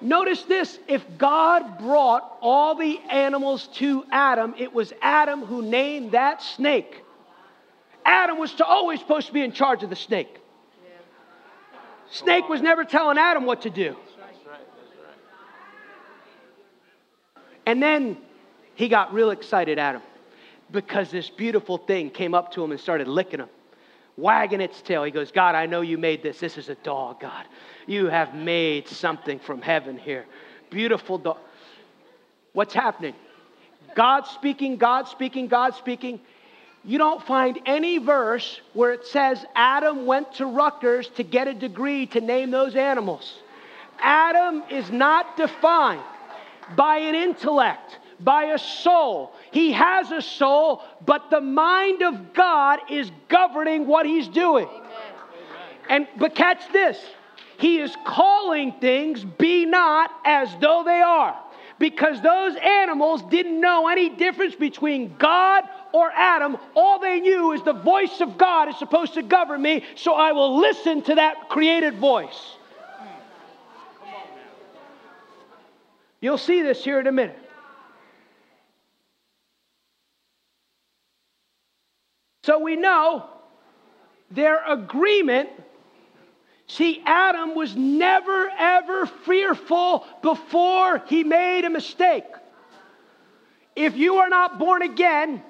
[0.01, 6.11] Notice this if God brought all the animals to Adam, it was Adam who named
[6.11, 7.05] that snake.
[8.03, 10.41] Adam was always supposed to be in charge of the snake.
[12.11, 13.95] Snake was never telling Adam what to do.
[17.65, 18.17] And then
[18.75, 20.01] he got real excited, Adam,
[20.71, 23.49] because this beautiful thing came up to him and started licking him
[24.17, 25.03] wagging its tail.
[25.03, 26.39] He goes, God, I know you made this.
[26.39, 27.45] This is a dog, God.
[27.87, 30.25] You have made something from heaven here.
[30.69, 31.37] Beautiful dog.
[32.53, 33.13] What's happening?
[33.95, 36.19] God speaking, God speaking, God speaking.
[36.85, 41.53] You don't find any verse where it says Adam went to Rutgers to get a
[41.53, 43.39] degree to name those animals.
[43.99, 46.03] Adam is not defined
[46.75, 49.33] by an intellect by a soul.
[49.51, 54.67] He has a soul, but the mind of God is governing what he's doing.
[54.67, 54.87] Amen.
[55.89, 56.97] And but catch this.
[57.57, 61.41] He is calling things be not as though they are.
[61.77, 65.63] Because those animals didn't know any difference between God
[65.95, 66.57] or Adam.
[66.75, 70.33] All they knew is the voice of God is supposed to govern me, so I
[70.33, 72.57] will listen to that created voice.
[76.19, 77.39] You'll see this here in a minute.
[82.43, 83.29] So we know
[84.29, 85.49] their agreement.
[86.67, 92.25] See, Adam was never, ever fearful before he made a mistake.
[93.77, 95.41] If you are not born again,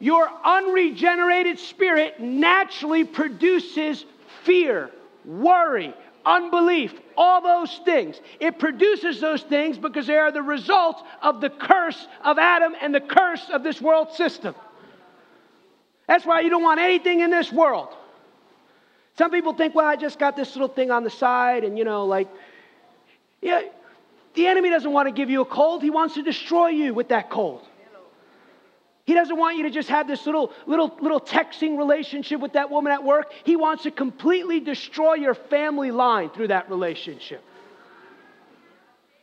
[0.00, 4.04] your unregenerated spirit naturally produces
[4.44, 4.90] fear,
[5.24, 5.94] worry,
[6.24, 8.20] unbelief, all those things.
[8.38, 12.94] It produces those things because they are the result of the curse of Adam and
[12.94, 14.54] the curse of this world system.
[16.06, 17.88] That's why you don't want anything in this world.
[19.18, 21.84] Some people think, well, I just got this little thing on the side, and you
[21.84, 22.28] know, like,
[23.42, 23.62] yeah,
[24.34, 25.82] the enemy doesn't want to give you a cold.
[25.82, 27.67] He wants to destroy you with that cold.
[29.08, 32.68] He doesn't want you to just have this little, little, little texting relationship with that
[32.68, 33.32] woman at work.
[33.42, 37.42] He wants to completely destroy your family line through that relationship.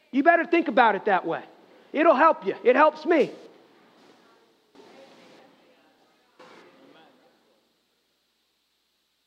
[0.09, 1.43] You better think about it that way.
[1.93, 2.55] It'll help you.
[2.63, 3.29] It helps me.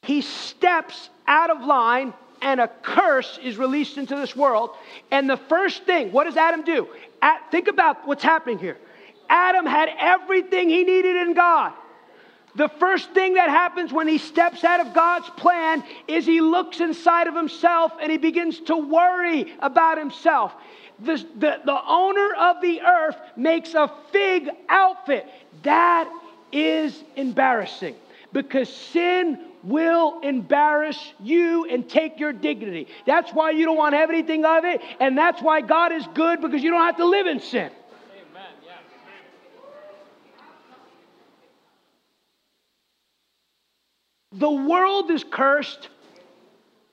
[0.02, 4.70] he steps out of line and a curse is released into this world.
[5.10, 6.88] And the first thing, what does Adam do?
[7.20, 8.78] At, think about what's happening here.
[9.28, 11.72] Adam had everything he needed in God.
[12.54, 16.80] The first thing that happens when he steps out of God's plan is he looks
[16.80, 20.54] inside of himself and he begins to worry about himself.
[20.98, 25.26] The, the, the owner of the earth makes a fig outfit.
[25.62, 26.12] That
[26.50, 27.94] is embarrassing
[28.32, 32.88] because sin will embarrass you and take your dignity.
[33.06, 36.06] That's why you don't want to have anything of it, and that's why God is
[36.14, 37.70] good because you don't have to live in sin.
[38.30, 38.42] Amen.
[38.64, 38.72] Yeah.
[44.38, 45.88] The world is cursed,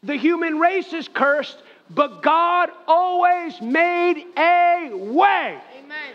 [0.01, 1.57] the human race is cursed,
[1.89, 5.59] but God always made a way.
[5.79, 6.13] Amen.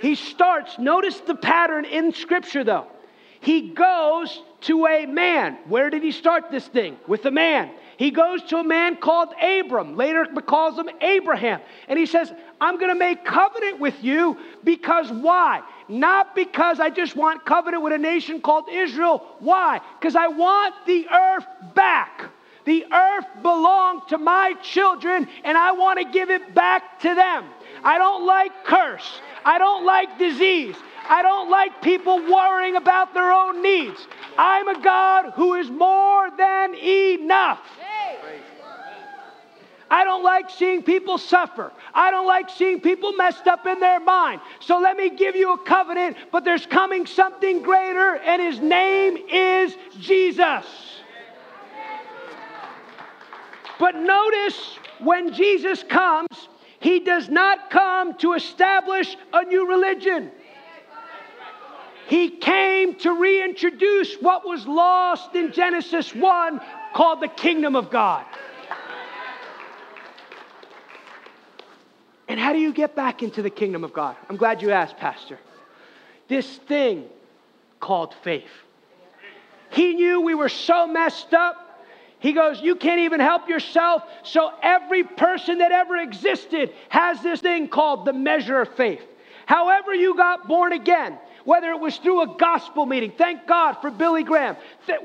[0.00, 2.88] He starts, notice the pattern in Scripture though
[3.42, 5.58] he goes to a man.
[5.66, 6.96] Where did he start this thing?
[7.08, 7.72] With a man.
[7.96, 11.60] He goes to a man called Abram, later calls him Abraham.
[11.88, 15.62] And he says, I'm going to make covenant with you because why?
[15.92, 19.22] Not because I just want covenant with a nation called Israel.
[19.40, 19.78] Why?
[20.00, 22.30] Because I want the earth back.
[22.64, 27.44] The earth belonged to my children, and I want to give it back to them.
[27.84, 29.20] I don't like curse.
[29.44, 30.76] I don't like disease.
[31.06, 34.06] I don't like people worrying about their own needs.
[34.38, 37.60] I'm a God who is more than enough.
[39.92, 41.70] I don't like seeing people suffer.
[41.92, 44.40] I don't like seeing people messed up in their mind.
[44.60, 49.18] So let me give you a covenant, but there's coming something greater, and his name
[49.30, 50.64] is Jesus.
[53.78, 56.48] But notice when Jesus comes,
[56.80, 60.30] he does not come to establish a new religion.
[62.08, 66.62] He came to reintroduce what was lost in Genesis 1
[66.94, 68.24] called the kingdom of God.
[72.32, 74.16] And how do you get back into the kingdom of God?
[74.30, 75.38] I'm glad you asked, Pastor.
[76.28, 77.04] This thing
[77.78, 78.48] called faith.
[79.68, 81.84] He knew we were so messed up.
[82.20, 84.04] He goes, You can't even help yourself.
[84.22, 89.02] So every person that ever existed has this thing called the measure of faith.
[89.44, 93.90] However, you got born again, whether it was through a gospel meeting, thank God for
[93.90, 94.56] Billy Graham.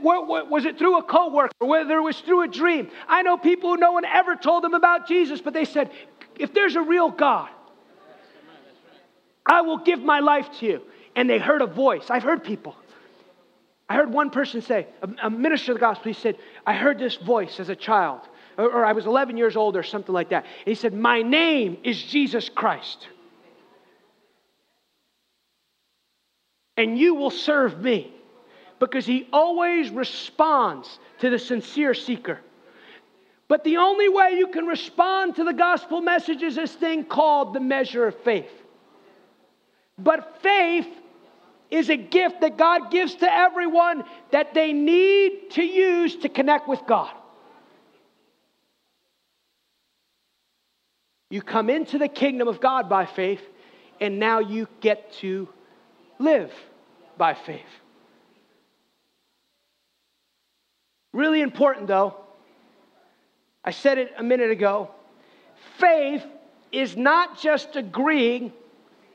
[0.01, 1.51] Was it through a coworker?
[1.59, 2.89] Whether it was through a dream?
[3.05, 5.91] I know people who no one ever told them about Jesus, but they said,
[6.39, 7.49] if there's a real God,
[9.45, 10.81] I will give my life to you.
[11.15, 12.09] And they heard a voice.
[12.09, 12.75] I've heard people.
[13.89, 14.87] I heard one person say,
[15.23, 16.35] a, minister of the gospel, he said,
[16.65, 18.21] I heard this voice as a child,
[18.57, 20.43] or, or I was 11 years old or something like that.
[20.43, 23.07] And he said, My name is Jesus Christ.
[26.75, 28.13] And you will serve me.
[28.79, 32.39] Because he always responds to the sincere seeker.
[33.47, 37.53] But the only way you can respond to the gospel message is this thing called
[37.53, 38.51] the measure of faith.
[39.97, 40.87] But faith
[41.71, 46.67] is a gift that God gives to everyone that they need to use to connect
[46.67, 47.13] with God.
[51.29, 53.41] You come into the kingdom of God by faith,
[53.99, 55.49] and now you get to
[56.19, 56.53] live
[57.17, 57.65] by faith.
[61.11, 62.26] Really important, though.
[63.67, 64.89] I said it a minute ago.
[65.77, 66.23] Faith
[66.71, 68.53] is not just agreeing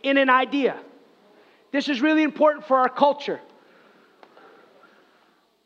[0.02, 0.78] in an idea.
[1.70, 3.40] This is really important for our culture.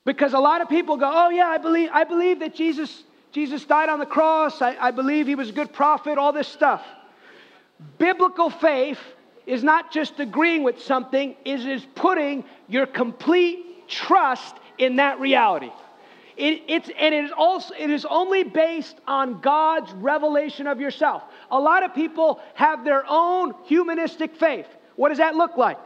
[0.04, 3.64] Because a lot of people go, oh, yeah, I believe, I believe that Jesus, Jesus
[3.64, 4.62] died on the cross.
[4.62, 6.84] I, I believe he was a good prophet, all this stuff.
[7.98, 9.00] Biblical faith
[9.46, 15.72] is not just agreeing with something, it is putting your complete trust in that reality.
[16.36, 21.22] It, it's, and it is, also, it is only based on God's revelation of yourself.
[21.50, 24.66] A lot of people have their own humanistic faith.
[24.96, 25.78] What does that look like?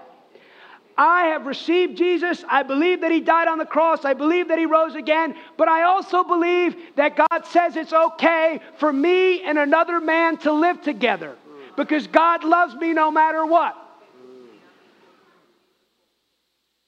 [0.99, 2.45] I have received Jesus.
[2.49, 4.05] I believe that He died on the cross.
[4.05, 5.37] I believe that He rose again.
[5.57, 10.53] But I also believe that God says it's okay for me and another man to
[10.53, 11.37] live together
[11.77, 13.77] because God loves me no matter what.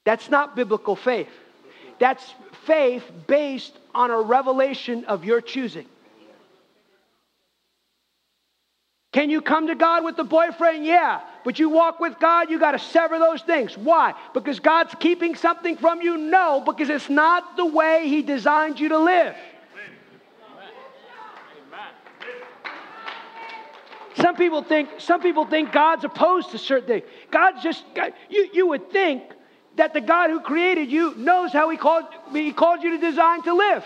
[0.03, 1.29] That's not biblical faith.
[1.97, 2.23] That's
[2.65, 5.85] faith based on a revelation of your choosing.
[9.13, 10.85] Can you come to God with the boyfriend?
[10.85, 11.21] Yeah.
[11.45, 13.77] But you walk with God, you got to sever those things.
[13.77, 14.15] Why?
[14.33, 16.17] Because God's keeping something from you?
[16.17, 19.35] No, because it's not the way He designed you to live.
[24.15, 27.03] Some people think some people think God's opposed to certain things.
[27.31, 29.23] God's just God, you, you would think
[29.75, 33.43] that the God who created you knows how he called, he called you to design
[33.43, 33.85] to live.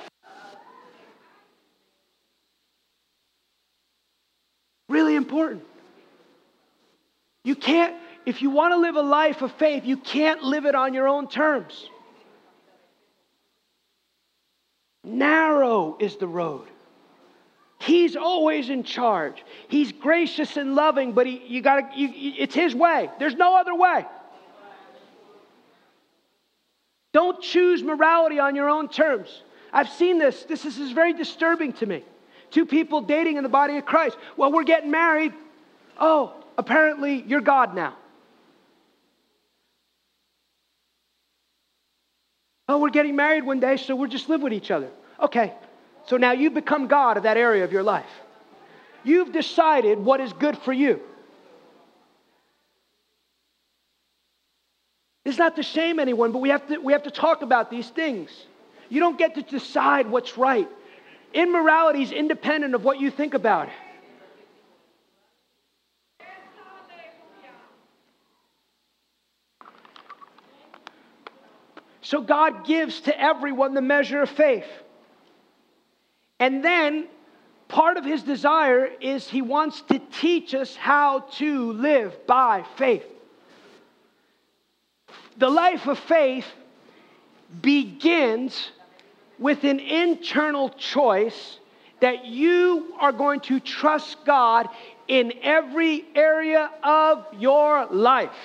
[4.89, 5.63] Really important.
[7.43, 10.75] You can't, if you want to live a life of faith, you can't live it
[10.75, 11.89] on your own terms.
[15.03, 16.67] Narrow is the road.
[17.79, 19.43] He's always in charge.
[19.69, 23.09] He's gracious and loving, but he, you gotta, you, it's His way.
[23.19, 24.05] There's no other way.
[27.18, 29.41] Don't choose morality on your own terms.
[29.74, 30.43] I've seen this.
[30.43, 32.03] This is very disturbing to me.
[32.51, 34.15] Two people dating in the body of Christ.
[34.38, 35.34] Well, we're getting married.
[35.99, 37.95] Oh, apparently you're God now.
[42.70, 44.91] Oh, we're getting married one day, so we'll just live with each other.
[45.20, 45.55] Okay,
[46.05, 48.05] so now you've become God of that area of your life.
[49.03, 51.01] You've decided what is good for you.
[55.28, 57.89] It's not to shame anyone, but we have to, we have to talk about these
[57.89, 58.30] things.
[58.88, 60.69] You don't get to decide what's right.
[61.34, 63.67] Immorality is independent of what you think about.
[71.99, 74.69] So God gives to everyone the measure of faith.
[76.39, 77.09] And then
[77.67, 83.03] part of his desire is he wants to teach us how to live by faith.
[85.38, 86.45] The life of faith
[87.61, 88.71] begins
[89.39, 91.59] with an internal choice
[91.99, 94.67] that you are going to trust God
[95.07, 98.35] in every area of your life.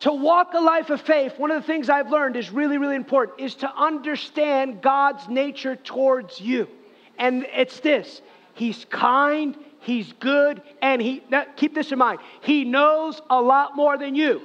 [0.00, 2.94] To walk a life of faith, one of the things I've learned is really, really
[2.94, 6.68] important, is to understand God's nature towards you.
[7.18, 8.20] And it's this
[8.54, 11.22] He's kind, He's good, and He,
[11.56, 14.40] keep this in mind, He knows a lot more than you.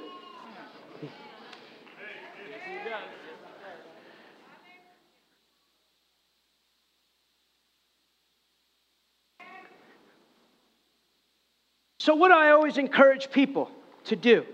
[12.04, 13.70] So, what do I always encourage people
[14.04, 14.44] to do?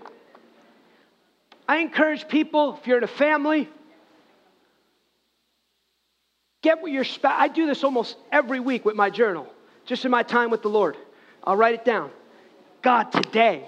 [1.67, 3.67] I encourage people, if you're in a family,
[6.61, 7.35] get what your spouse.
[7.37, 9.47] I do this almost every week with my journal,
[9.85, 10.95] just in my time with the Lord.
[11.43, 12.11] I'll write it down.
[12.81, 13.67] God, today,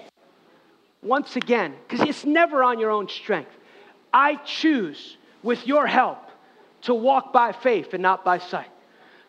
[1.02, 3.52] once again, because it's never on your own strength,
[4.14, 6.30] I choose with your help
[6.84, 8.70] to walk by faith and not by sight.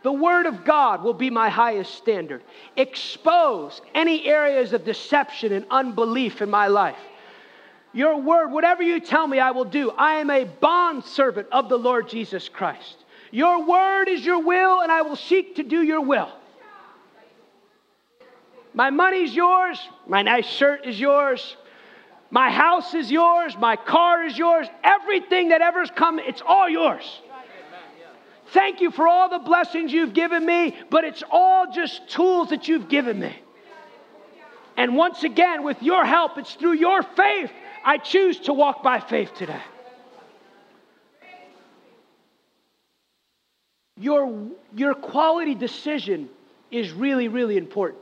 [0.06, 2.44] The Word of God will be my highest standard.
[2.78, 7.00] Expose any areas of deception and unbelief in my life.
[7.92, 9.90] Your Word, whatever you tell me, I will do.
[9.90, 12.98] I am a bond servant of the Lord Jesus Christ.
[13.32, 16.30] Your Word is your will, and I will seek to do your will.
[18.76, 19.80] My money's yours.
[20.06, 21.58] My nice shirt is yours.
[22.30, 23.58] My house is yours.
[23.58, 24.68] My car is yours.
[24.84, 27.22] Everything that ever's come, it's all yours.
[28.56, 32.70] Thank you for all the blessings you've given me, but it's all just tools that
[32.70, 33.36] you've given me.
[34.78, 37.52] And once again, with your help, it's through your faith
[37.84, 39.62] I choose to walk by faith today.
[44.00, 46.30] Your, your quality decision
[46.72, 48.02] is really, really important.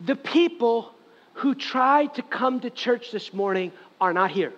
[0.00, 0.94] The people
[1.38, 3.70] who tried to come to church this morning
[4.00, 4.52] are not here.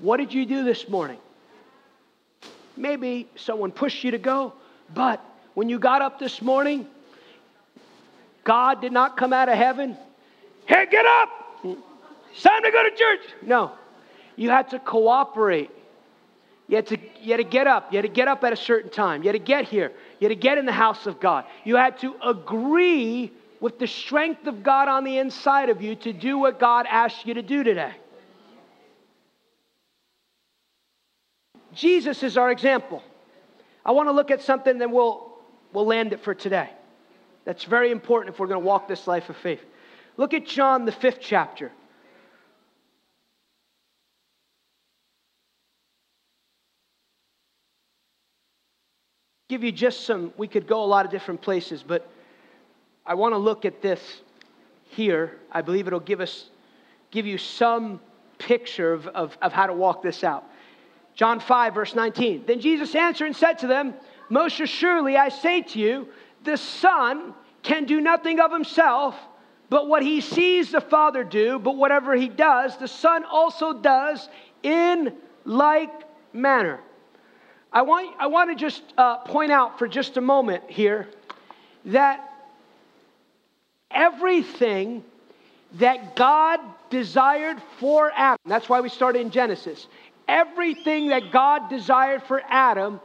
[0.00, 1.18] What did you do this morning?
[2.76, 4.52] Maybe someone pushed you to go,
[4.94, 5.20] but
[5.54, 6.86] when you got up this morning,
[8.44, 9.96] God did not come out of heaven.
[10.66, 11.28] Hey, get up!
[11.64, 13.20] It's time to go to church.
[13.42, 13.72] No,
[14.36, 15.70] you had to cooperate.
[16.68, 17.92] You had, to, you had to get up.
[17.92, 19.22] You had to get up at a certain time.
[19.22, 19.92] You had to get here.
[20.22, 21.46] You had to get in the house of God.
[21.64, 26.12] You had to agree with the strength of God on the inside of you to
[26.12, 27.92] do what God asked you to do today.
[31.74, 33.02] Jesus is our example.
[33.84, 35.28] I want to look at something, then we'll,
[35.72, 36.70] we'll land it for today.
[37.44, 39.64] That's very important if we're going to walk this life of faith.
[40.16, 41.72] Look at John, the fifth chapter.
[49.52, 52.08] Give you just some, we could go a lot of different places, but
[53.04, 54.22] I want to look at this
[54.84, 55.40] here.
[55.52, 56.48] I believe it'll give us,
[57.10, 58.00] give you some
[58.38, 60.46] picture of, of, of how to walk this out.
[61.14, 62.44] John 5, verse 19.
[62.46, 63.92] Then Jesus answered and said to them,
[64.30, 66.08] Most assuredly I say to you,
[66.44, 69.14] the Son can do nothing of himself,
[69.68, 74.30] but what he sees the Father do, but whatever he does, the Son also does
[74.62, 75.12] in
[75.44, 75.92] like
[76.32, 76.80] manner.
[77.72, 81.08] I want, I want to just uh, point out for just a moment here
[81.86, 82.28] that
[83.90, 85.02] everything
[85.74, 86.60] that God
[86.90, 89.86] desired for Adam, that's why we started in Genesis,
[90.28, 93.00] everything that God desired for Adam,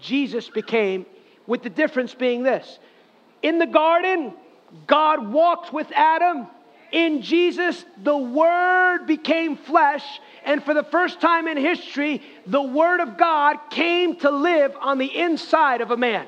[0.00, 1.06] Jesus became,
[1.46, 2.80] with the difference being this.
[3.42, 4.32] In the garden,
[4.86, 6.48] God walked with Adam.
[6.92, 10.04] In Jesus, the Word became flesh
[10.44, 14.98] and for the first time in history, the Word of God came to live on
[14.98, 16.26] the inside of a man.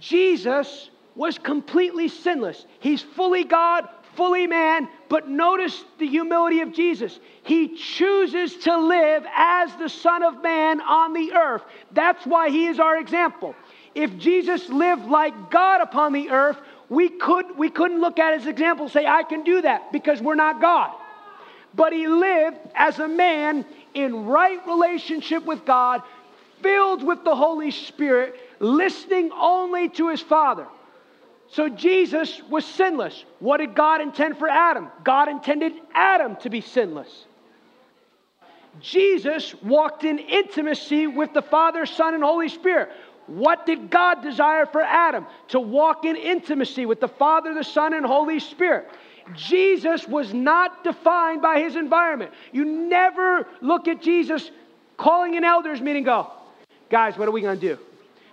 [0.00, 2.66] Jesus was completely sinless.
[2.80, 7.18] He's fully God, fully man, but notice the humility of Jesus.
[7.42, 11.62] He chooses to live as the Son of Man on the earth.
[11.92, 13.54] That's why he is our example.
[13.96, 16.58] If Jesus lived like God upon the earth,
[16.90, 20.20] we, could, we couldn't look at his example and say, I can do that because
[20.20, 20.92] we're not God.
[21.74, 26.02] But he lived as a man in right relationship with God,
[26.60, 30.66] filled with the Holy Spirit, listening only to his Father.
[31.48, 33.24] So Jesus was sinless.
[33.38, 34.88] What did God intend for Adam?
[35.04, 37.24] God intended Adam to be sinless.
[38.80, 42.90] Jesus walked in intimacy with the Father, Son, and Holy Spirit.
[43.26, 45.26] What did God desire for Adam?
[45.48, 48.88] To walk in intimacy with the Father, the Son, and Holy Spirit.
[49.34, 52.32] Jesus was not defined by his environment.
[52.52, 54.50] You never look at Jesus
[54.96, 56.30] calling an elders meeting go,
[56.90, 57.80] guys, what are we going to do?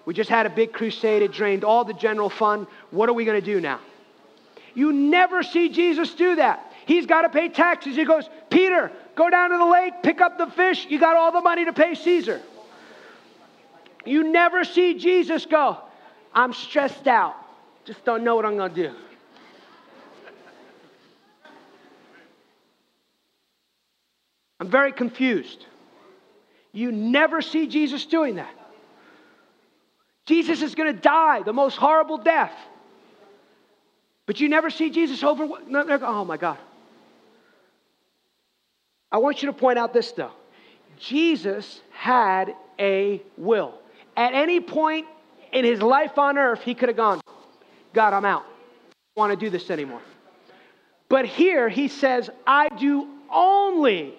[0.05, 2.67] We just had a big crusade, it drained all the general fund.
[2.91, 3.79] What are we going to do now?
[4.75, 6.71] You never see Jesus do that.
[6.85, 7.95] He's got to pay taxes.
[7.95, 10.85] He goes, Peter, go down to the lake, pick up the fish.
[10.89, 12.41] You got all the money to pay Caesar.
[14.05, 15.77] You never see Jesus go,
[16.33, 17.35] I'm stressed out.
[17.85, 18.95] Just don't know what I'm going to do.
[24.59, 25.65] I'm very confused.
[26.71, 28.53] You never see Jesus doing that.
[30.25, 32.53] Jesus is going to die the most horrible death.
[34.25, 35.45] But you never see Jesus over.
[35.45, 36.57] Oh my God.
[39.11, 40.31] I want you to point out this though.
[40.97, 43.73] Jesus had a will.
[44.15, 45.07] At any point
[45.51, 47.21] in his life on earth, he could have gone,
[47.93, 48.43] God, I'm out.
[48.43, 50.01] I don't want to do this anymore.
[51.09, 54.15] But here he says, I do only,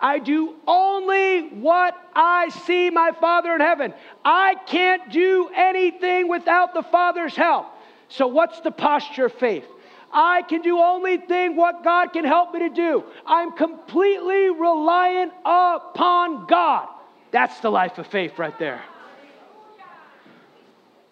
[0.00, 3.94] I do only what I see my Father in heaven.
[4.24, 7.66] I can't do anything without the Father's help.
[8.08, 9.66] So, what's the posture of faith?
[10.12, 13.04] I can do only thing what God can help me to do.
[13.26, 16.88] I'm completely reliant upon God.
[17.32, 18.82] That's the life of faith right there.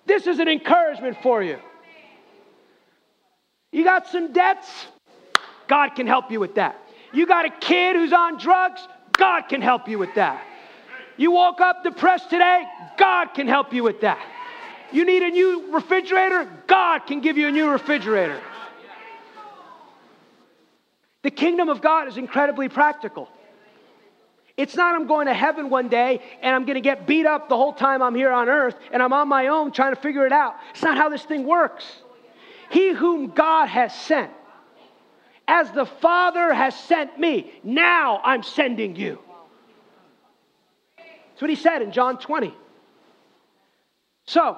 [0.07, 1.59] This is an encouragement for you.
[3.73, 4.69] You got some debts?
[5.67, 6.79] God can help you with that.
[7.13, 8.87] You got a kid who's on drugs?
[9.13, 10.45] God can help you with that.
[11.17, 12.65] You woke up depressed today?
[12.99, 14.25] God can help you with that.
[14.93, 16.51] You need a new refrigerator?
[16.67, 18.41] God can give you a new refrigerator.
[21.23, 23.29] The kingdom of God is incredibly practical.
[24.57, 27.49] It's not I'm going to heaven one day and I'm going to get beat up
[27.49, 30.27] the whole time I'm here on earth and I'm on my own trying to figure
[30.27, 30.55] it out.
[30.71, 31.85] It's not how this thing works.
[32.71, 34.31] He whom God has sent,
[35.47, 39.19] as the Father has sent me, now I'm sending you.
[40.97, 42.55] That's what he said in John 20.
[44.27, 44.57] So,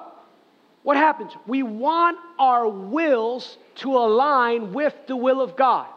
[0.83, 1.33] what happens?
[1.47, 5.87] We want our wills to align with the will of God.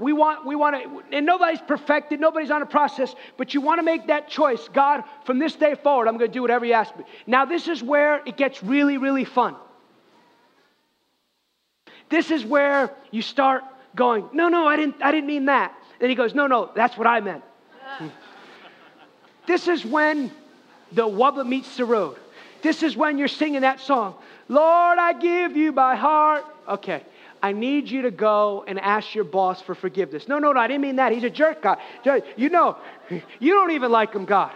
[0.00, 3.80] We want, we want to, and nobody's perfected, nobody's on a process, but you want
[3.80, 4.66] to make that choice.
[4.72, 7.04] God, from this day forward, I'm going to do whatever you ask me.
[7.26, 9.56] Now, this is where it gets really, really fun.
[12.08, 13.62] This is where you start
[13.94, 15.74] going, no, no, I didn't, I didn't mean that.
[15.98, 17.44] Then he goes, no, no, that's what I meant.
[19.46, 20.32] this is when
[20.92, 22.16] the rubber meets the road.
[22.62, 24.14] This is when you're singing that song,
[24.48, 26.44] Lord, I give you my heart.
[26.66, 27.04] Okay,
[27.42, 30.28] I need you to go and ask your boss for forgiveness.
[30.28, 31.12] No, no, no, I didn't mean that.
[31.12, 31.78] He's a jerk, God.
[32.36, 32.76] You know,
[33.08, 34.52] you don't even like him, God.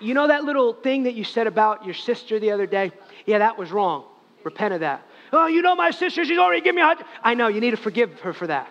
[0.00, 2.92] You know that little thing that you said about your sister the other day?
[3.26, 4.04] Yeah, that was wrong.
[4.42, 5.06] Repent of that.
[5.32, 7.06] Oh, you know my sister, she's already given me a hot.
[7.22, 8.70] I know, you need to forgive her for that.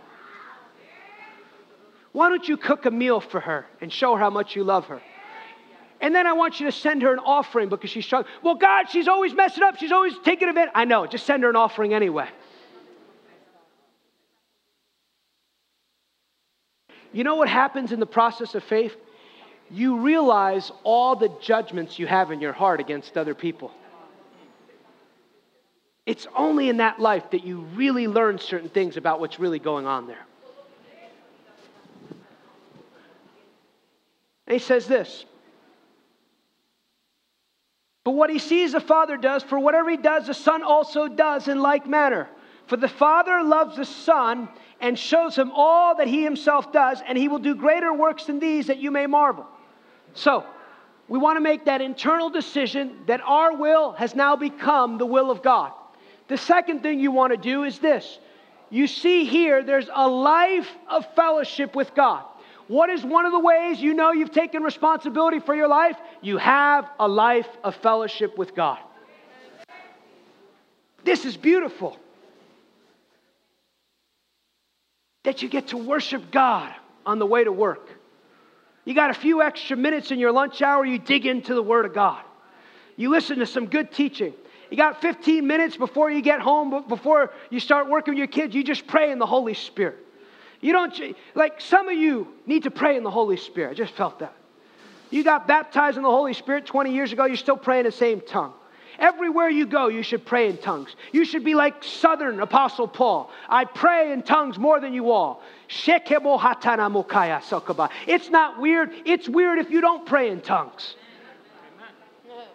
[2.11, 4.85] Why don't you cook a meal for her and show her how much you love
[4.85, 5.01] her?
[6.03, 8.31] And then I want you to send her an offering because she's struggling.
[8.43, 9.77] Well, God, she's always messing up.
[9.77, 10.67] She's always taking a bit.
[10.75, 12.27] I know, just send her an offering anyway.
[17.13, 18.93] You know what happens in the process of faith?
[19.71, 23.71] You realize all the judgments you have in your heart against other people.
[26.05, 29.85] It's only in that life that you really learn certain things about what's really going
[29.85, 30.25] on there.
[34.47, 35.23] And he says this
[38.03, 41.47] but what he sees the Father does, for whatever he does, the Son also does
[41.47, 42.29] in like manner.
[42.67, 44.49] For the Father loves the Son
[44.81, 48.39] and shows him all that he himself does, and he will do greater works than
[48.39, 49.45] these that you may marvel.
[50.13, 50.45] So,
[51.07, 55.31] we want to make that internal decision that our will has now become the will
[55.31, 55.71] of God.
[56.27, 58.19] The second thing you want to do is this
[58.69, 62.23] you see here, there's a life of fellowship with God.
[62.73, 65.95] What is one of the ways you know you've taken responsibility for your life?
[66.23, 68.79] You have a life of fellowship with God.
[71.03, 71.99] This is beautiful.
[75.21, 76.73] That you get to worship God
[77.05, 77.91] on the way to work.
[78.85, 81.85] You got a few extra minutes in your lunch hour, you dig into the Word
[81.85, 82.23] of God.
[82.95, 84.33] You listen to some good teaching.
[84.71, 88.55] You got 15 minutes before you get home, before you start working with your kids,
[88.55, 90.02] you just pray in the Holy Spirit.
[90.63, 93.71] You don't, like some of you need to pray in the Holy Spirit.
[93.71, 94.33] I just felt that.
[95.09, 98.21] You got baptized in the Holy Spirit 20 years ago, you're still praying the same
[98.21, 98.53] tongue.
[98.97, 100.95] Everywhere you go, you should pray in tongues.
[101.11, 103.29] You should be like Southern Apostle Paul.
[103.49, 105.43] I pray in tongues more than you all.
[108.07, 108.91] It's not weird.
[109.05, 110.95] It's weird if you don't pray in tongues.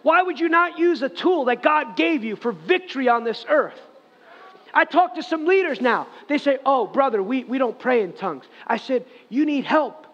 [0.01, 3.45] Why would you not use a tool that God gave you for victory on this
[3.47, 3.79] earth?
[4.73, 6.07] I talk to some leaders now.
[6.27, 8.45] They say, Oh, brother, we, we don't pray in tongues.
[8.67, 10.05] I said, You need help.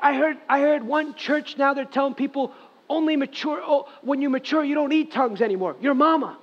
[0.00, 2.52] I heard, I heard one church now they're telling people
[2.88, 5.76] only mature, oh, when you mature, you don't need tongues anymore.
[5.80, 6.38] Your mama.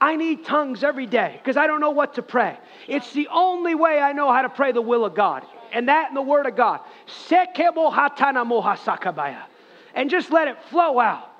[0.00, 2.58] I need tongues every day because I don't know what to pray.
[2.88, 6.08] It's the only way I know how to pray the will of God, and that
[6.08, 6.80] in the Word of God.
[9.94, 11.31] And just let it flow out.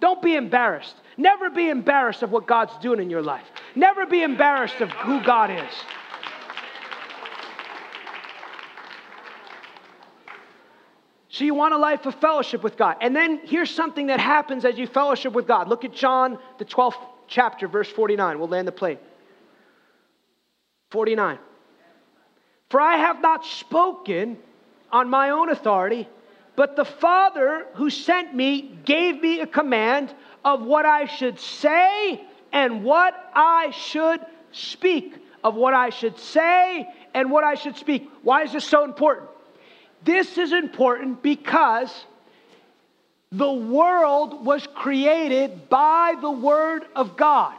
[0.00, 0.96] Don't be embarrassed.
[1.16, 3.44] Never be embarrassed of what God's doing in your life.
[3.74, 5.72] Never be embarrassed of who God is.
[11.28, 12.96] So you want a life of fellowship with God.
[13.00, 15.68] And then here's something that happens as you fellowship with God.
[15.68, 16.98] Look at John, the 12th
[17.28, 18.38] chapter, verse 49.
[18.38, 18.98] We'll land the plane.
[20.90, 21.38] 49.
[22.68, 24.38] For I have not spoken
[24.90, 26.08] on my own authority
[26.60, 32.20] But the Father who sent me gave me a command of what I should say
[32.52, 34.20] and what I should
[34.52, 35.14] speak.
[35.42, 38.10] Of what I should say and what I should speak.
[38.22, 39.30] Why is this so important?
[40.04, 42.04] This is important because
[43.32, 47.54] the world was created by the Word of God.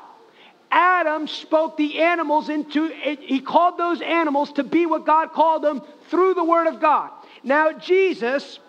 [0.70, 5.82] Adam spoke the animals into, he called those animals to be what God called them
[6.12, 7.10] through the Word of God.
[7.44, 8.60] Now, Jesus,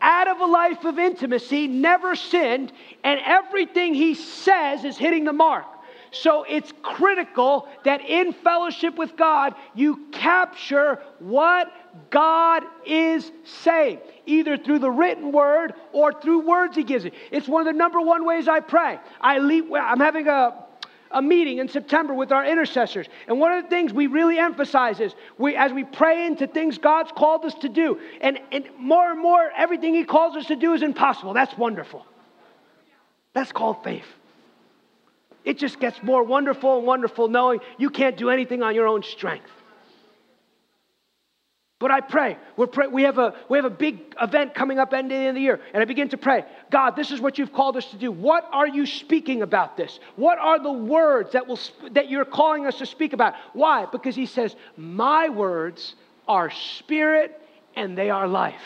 [0.00, 2.72] out of a life of intimacy, never sinned,
[3.04, 5.66] and everything he says is hitting the mark.
[6.12, 11.72] So it's critical that in fellowship with God, you capture what
[12.10, 17.14] God is saying, either through the written word or through words He gives it.
[17.30, 18.98] It's one of the number one ways I pray.
[19.20, 20.66] I leave, I'm having a
[21.10, 23.06] a meeting in September with our intercessors.
[23.26, 26.78] And one of the things we really emphasize is we, as we pray into things
[26.78, 30.56] God's called us to do, and, and more and more, everything He calls us to
[30.56, 31.34] do is impossible.
[31.34, 32.06] That's wonderful.
[33.32, 34.06] That's called faith.
[35.44, 39.02] It just gets more wonderful and wonderful knowing you can't do anything on your own
[39.02, 39.50] strength.
[41.80, 42.36] But I pray.
[42.72, 45.60] Pray, we, have a, we have a big event coming up end of the year.
[45.72, 48.12] And I begin to pray God, this is what you've called us to do.
[48.12, 49.98] What are you speaking about this?
[50.14, 51.58] What are the words that, will,
[51.92, 53.34] that you're calling us to speak about?
[53.54, 53.86] Why?
[53.90, 55.96] Because He says, My words
[56.28, 57.40] are spirit
[57.74, 58.60] and they are life.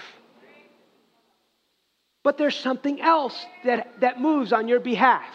[2.24, 5.26] But there's something else that, that moves on your behalf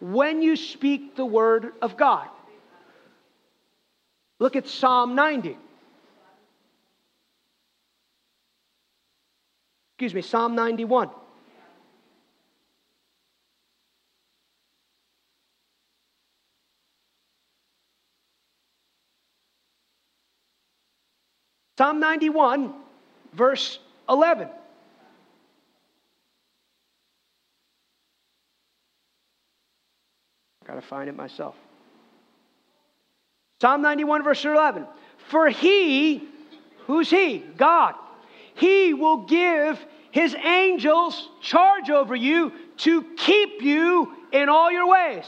[0.00, 2.26] when you speak the word of God.
[4.40, 5.56] Look at Psalm 90.
[9.98, 11.10] Excuse me, Psalm 91.
[21.76, 22.74] Psalm 91,
[23.32, 24.48] verse 11.
[30.64, 31.56] Got to find it myself.
[33.60, 34.86] Psalm 91, verse 11.
[35.26, 36.22] For he,
[36.86, 37.38] who's he?
[37.56, 37.96] God
[38.58, 39.78] he will give
[40.10, 45.24] His angels charge over you to keep you in all your ways.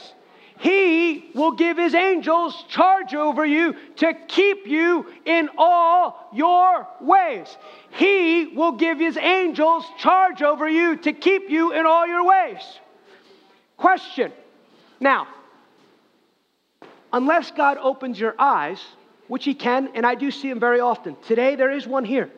[0.58, 7.56] He will give His angels charge over you to keep you in all your ways.
[7.92, 12.80] He will give His angels charge over you to keep you in all your ways.
[13.76, 14.32] Question.
[14.98, 15.28] Now,
[17.12, 18.82] unless God opens your eyes,
[19.28, 22.28] which He can, and I do see Him very often, today there is one here.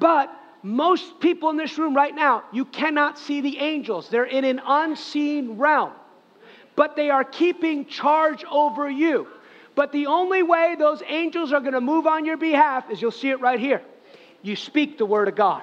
[0.00, 4.08] But most people in this room right now, you cannot see the angels.
[4.08, 5.92] They're in an unseen realm,
[6.74, 9.28] but they are keeping charge over you.
[9.74, 13.10] But the only way those angels are going to move on your behalf is you'll
[13.12, 13.82] see it right here.
[14.42, 15.62] You speak the word of God.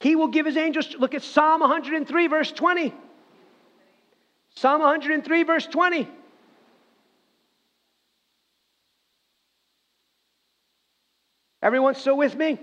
[0.00, 0.96] He will give his angels.
[0.98, 2.92] Look at Psalm 103, verse 20.
[4.56, 6.08] Psalm 103, verse 20.
[11.62, 12.58] Everyone still with me?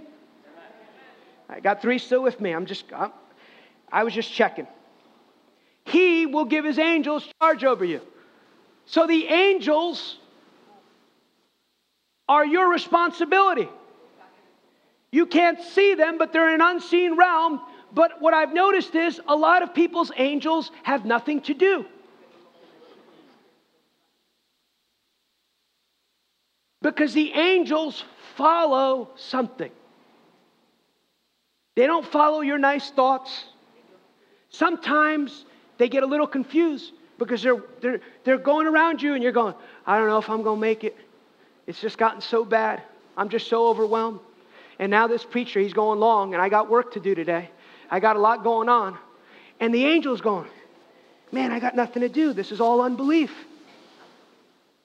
[1.47, 2.51] I got three still with me.
[2.51, 3.11] I'm just, I'm,
[3.91, 4.67] I was just checking.
[5.85, 8.01] He will give his angels charge over you.
[8.85, 10.17] So the angels
[12.27, 13.69] are your responsibility.
[15.11, 17.61] You can't see them, but they're in an unseen realm.
[17.91, 21.85] But what I've noticed is a lot of people's angels have nothing to do.
[26.81, 28.03] Because the angels
[28.39, 29.69] follow something.
[31.75, 33.45] They don't follow your nice thoughts.
[34.49, 35.45] Sometimes
[35.77, 39.53] they get a little confused because they're, they're, they're going around you and you're going,
[39.85, 40.95] I don't know if I'm going to make it.
[41.67, 42.81] It's just gotten so bad.
[43.17, 44.21] I'm just so overwhelmed.
[44.79, 47.49] And now this preacher, he's going long, and I got work to do today.
[47.91, 48.97] I got a lot going on.
[49.59, 50.47] And the angel's going,
[51.31, 52.31] Man, I got nothing to do.
[52.31, 53.31] This is all unbelief.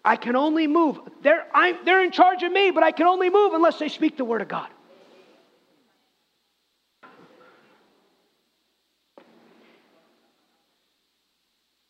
[0.05, 1.00] I can only move.
[1.22, 4.16] They're, I'm, they're in charge of me, but I can only move unless they speak
[4.16, 4.68] the word of God.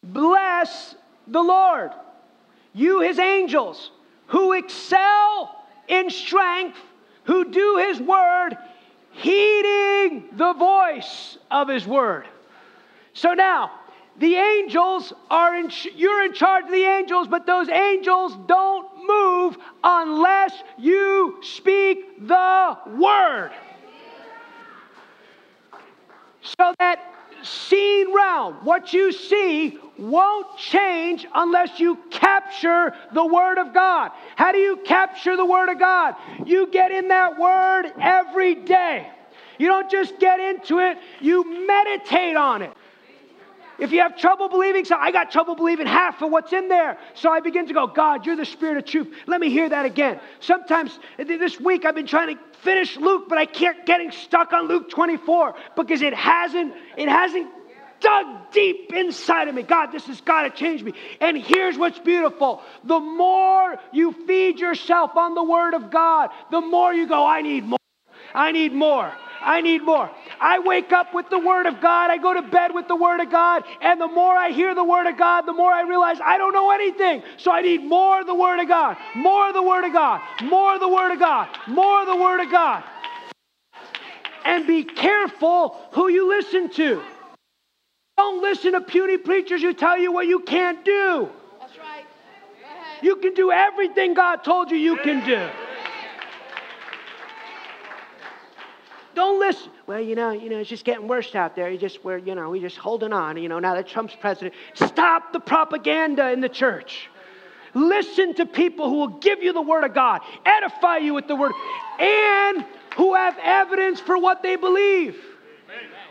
[0.05, 0.95] Bless
[1.27, 1.91] the Lord,
[2.73, 3.91] you his angels,
[4.29, 6.79] who excel in strength,
[7.25, 8.57] who do his word,
[9.11, 12.27] heeding the voice of his word.
[13.15, 13.73] So now,
[14.19, 19.57] the angels are in, you're in charge of the angels, but those angels don't move
[19.83, 23.51] unless you speak the word.
[26.43, 27.01] So that
[27.43, 34.11] seen realm, what you see, won't change unless you capture the Word of God.
[34.37, 36.17] How do you capture the Word of God?
[36.45, 39.09] You get in that Word every day.
[39.59, 42.73] You don't just get into it, you meditate on it.
[43.79, 46.99] If you have trouble believing, so I got trouble believing half of what's in there.
[47.15, 49.15] So I begin to go, God, you're the spirit of truth.
[49.27, 50.21] Let me hear that again.
[50.41, 54.69] Sometimes this week I've been trying to finish Luke, but I can't getting stuck on
[54.69, 57.51] Luke 24 because it hasn't, it hasn't
[58.01, 59.63] dug deep inside of me.
[59.63, 60.93] God, this has got to change me.
[61.21, 66.61] And here's what's beautiful the more you feed yourself on the Word of God, the
[66.61, 67.79] more you go, I need more.
[68.35, 69.13] I need more.
[69.45, 70.11] I need more.
[70.41, 72.11] I wake up with the Word of God.
[72.11, 73.65] I go to bed with the Word of God.
[73.81, 76.53] And the more I hear the Word of God, the more I realize I don't
[76.53, 77.23] know anything.
[77.37, 80.21] So I need more of the Word of God, more of the Word of God,
[80.43, 82.83] more of the Word of God, more of the Word of God.
[84.45, 87.03] And be careful who you listen to.
[88.17, 91.29] Don't listen to puny preachers who tell you what you can't do.
[91.61, 92.05] That's right.
[93.03, 95.49] You can do everything God told you you can do.
[99.15, 99.71] Don't listen.
[99.87, 101.71] Well, you know, you know, it's just getting worse out there.
[101.71, 103.37] You just we're, you know, we just holding on.
[103.37, 107.09] You know, now that Trump's president, stop the propaganda in the church.
[107.75, 111.35] Listen to people who will give you the word of God, edify you with the
[111.35, 111.53] word,
[111.99, 112.65] and
[112.97, 115.17] who have evidence for what they believe.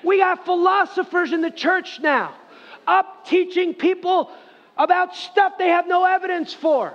[0.04, 2.36] We got philosophers in the church now,
[2.86, 4.30] up teaching people
[4.78, 6.94] about stuff they have no evidence for.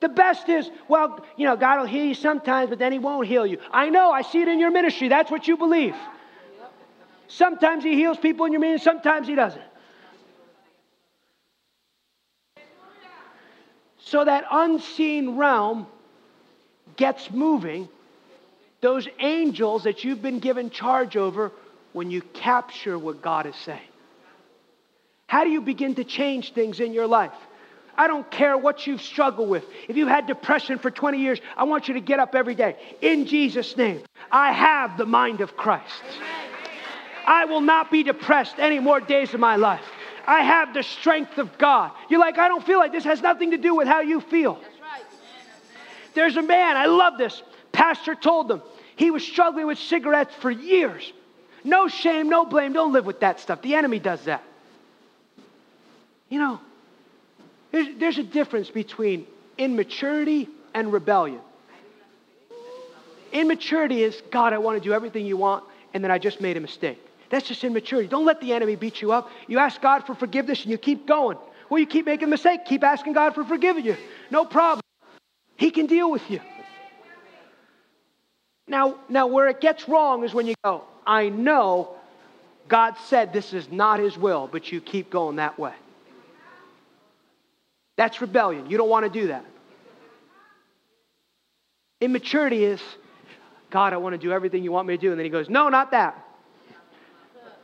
[0.00, 3.26] The best is, well, you know, God will heal you sometimes, but then He won't
[3.26, 3.58] heal you.
[3.72, 5.08] I know, I see it in your ministry.
[5.08, 5.94] That's what you believe.
[7.28, 9.62] Sometimes He heals people in your meeting, sometimes He doesn't.
[13.98, 15.86] So that unseen realm
[16.96, 17.88] gets moving.
[18.80, 21.50] Those angels that you've been given charge over
[21.92, 23.80] when you capture what God is saying.
[25.26, 27.32] How do you begin to change things in your life?
[27.96, 29.64] I don't care what you've struggled with.
[29.88, 32.76] If you've had depression for 20 years, I want you to get up every day.
[33.00, 36.02] In Jesus' name, I have the mind of Christ.
[37.26, 39.84] I will not be depressed any more days of my life.
[40.26, 41.92] I have the strength of God.
[42.08, 44.60] You're like, I don't feel like this has nothing to do with how you feel.
[46.14, 47.42] There's a man, I love this.
[47.72, 48.62] Pastor told them
[48.96, 51.12] he was struggling with cigarettes for years.
[51.62, 52.72] No shame, no blame.
[52.72, 53.60] Don't live with that stuff.
[53.60, 54.42] The enemy does that.
[56.28, 56.60] You know,
[57.72, 59.26] there's, there's a difference between
[59.58, 61.40] immaturity and rebellion.
[63.32, 66.56] Immaturity is, God, I want to do everything you want, and then I just made
[66.56, 66.98] a mistake.
[67.30, 68.08] That's just immaturity.
[68.08, 69.30] Don't let the enemy beat you up.
[69.48, 71.38] You ask God for forgiveness and you keep going.
[71.68, 73.96] Well, you keep making a mistake, keep asking God for forgiving you.
[74.30, 74.82] No problem.
[75.56, 76.40] He can deal with you.
[78.68, 81.96] Now, now where it gets wrong is when you go, I know
[82.68, 85.74] God said this is not his will, but you keep going that way.
[87.96, 88.70] That's rebellion.
[88.70, 89.44] You don't want to do that.
[92.00, 92.80] Immaturity is,
[93.70, 95.10] God, I want to do everything you want me to do.
[95.10, 96.22] And then he goes, No, not that.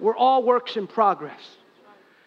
[0.00, 1.40] We're all works in progress.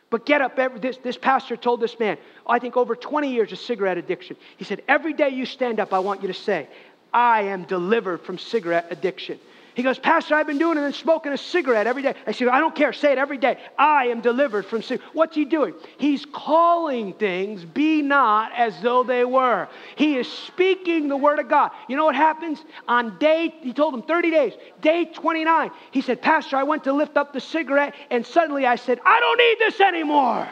[0.09, 0.57] But get up.
[0.59, 4.37] Every, this, this pastor told this man, I think over 20 years of cigarette addiction.
[4.55, 6.69] He said, Every day you stand up, I want you to say,
[7.11, 9.39] I am delivered from cigarette addiction.
[9.75, 12.15] He goes, Pastor, I've been doing it and smoking a cigarette every day.
[12.25, 12.93] I said, I don't care.
[12.93, 13.57] Say it every day.
[13.77, 14.99] I am delivered from sin.
[15.11, 15.73] What's he doing?
[15.97, 19.67] He's calling things be not as though they were.
[19.97, 21.71] He is speaking the word of God.
[21.89, 22.63] You know what happens?
[22.87, 26.93] On day, he told him 30 days, day 29, he said, Pastor, I went to
[26.93, 30.47] lift up the cigarette and suddenly I said, I don't need this anymore.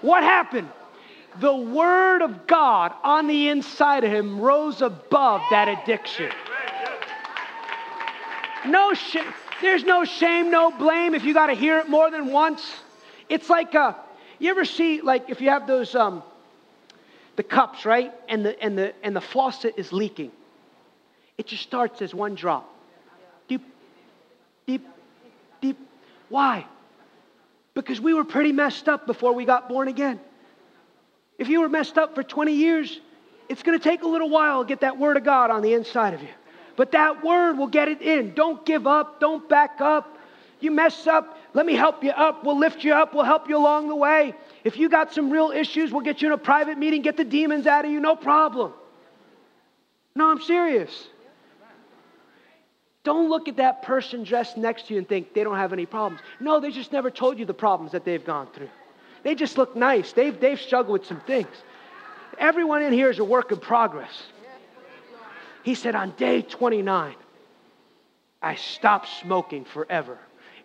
[0.00, 0.70] What happened?
[1.38, 6.30] The word of God on the inside of him rose above that addiction.
[8.66, 8.94] No.
[9.62, 12.68] There's no shame, no blame if you got to hear it more than once.
[13.28, 13.94] It's like uh,
[14.40, 16.22] you ever see like if you have those um,
[17.36, 20.32] the cups right, and the and the and the faucet is leaking.
[21.38, 22.68] It just starts as one drop.
[23.48, 23.62] Deep,
[24.66, 24.86] deep,
[25.60, 25.78] deep.
[26.28, 26.66] Why?
[27.74, 30.20] Because we were pretty messed up before we got born again.
[31.38, 33.00] If you were messed up for 20 years,
[33.48, 35.72] it's going to take a little while to get that word of God on the
[35.72, 36.28] inside of you.
[36.76, 38.34] But that word will get it in.
[38.34, 39.20] Don't give up.
[39.20, 40.18] Don't back up.
[40.62, 42.44] You mess up, let me help you up.
[42.44, 43.14] We'll lift you up.
[43.14, 44.32] We'll help you along the way.
[44.62, 47.24] If you got some real issues, we'll get you in a private meeting, get the
[47.24, 48.72] demons out of you, no problem.
[50.14, 51.08] No, I'm serious.
[53.02, 55.86] Don't look at that person dressed next to you and think they don't have any
[55.86, 56.22] problems.
[56.38, 58.70] No, they just never told you the problems that they've gone through.
[59.24, 60.12] They just look nice.
[60.12, 61.48] They've, they've struggled with some things.
[62.38, 64.10] Everyone in here is a work in progress.
[65.62, 67.14] He said, On day 29,
[68.42, 70.18] I stopped smoking forever.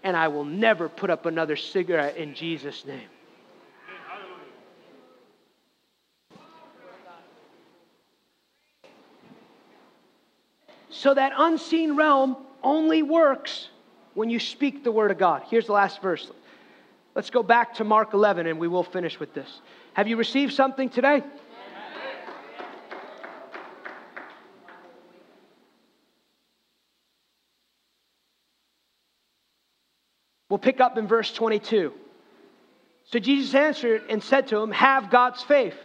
[0.04, 3.10] and I will never put up another cigarette in Jesus' name.
[10.89, 13.70] So that unseen realm only works
[14.14, 15.43] when you speak the word of God.
[15.50, 16.32] Here's the last verse.
[17.14, 19.62] Let's go back to Mark 11 and we will finish with this.
[19.93, 21.22] Have you received something today?
[30.58, 31.93] We'll pick up in verse 22.
[33.12, 35.76] So Jesus answered and said to him, Have God's faith.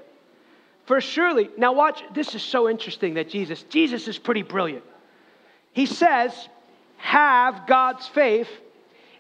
[0.87, 4.83] For surely, now watch, this is so interesting that Jesus, Jesus is pretty brilliant.
[5.75, 6.33] He says,
[6.97, 8.49] Have God's faith.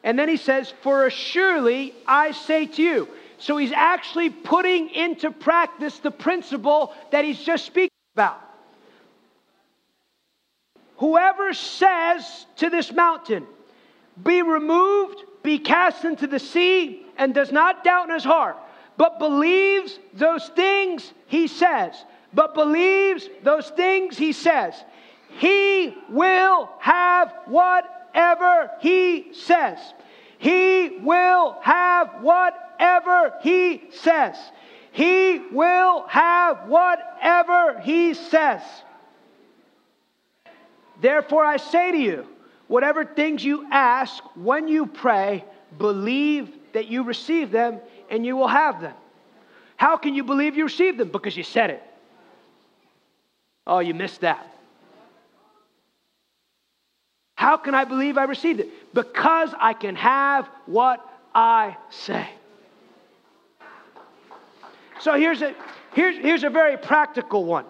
[0.02, 3.08] And then he says, For surely I say to you.
[3.36, 8.40] So he's actually putting into practice the principle that he's just speaking about.
[10.96, 13.46] Whoever says to this mountain,
[14.24, 18.56] Be removed be cast into the sea and does not doubt in his heart,
[18.96, 21.94] but believes those things he says,
[22.32, 24.74] but believes those things he says,
[25.38, 29.78] he will have whatever he says.
[30.38, 34.36] He will have whatever he says.
[34.90, 38.60] He will have whatever he says.
[41.00, 42.26] Therefore, I say to you,
[42.72, 45.44] whatever things you ask when you pray,
[45.76, 48.94] believe that you receive them and you will have them.
[49.76, 51.10] How can you believe you received them?
[51.10, 51.82] Because you said it.
[53.66, 54.56] Oh, you missed that.
[57.34, 58.94] How can I believe I received it?
[58.94, 62.26] Because I can have what I say.
[64.98, 65.54] So here's a,
[65.92, 67.66] here's, here's a very practical one.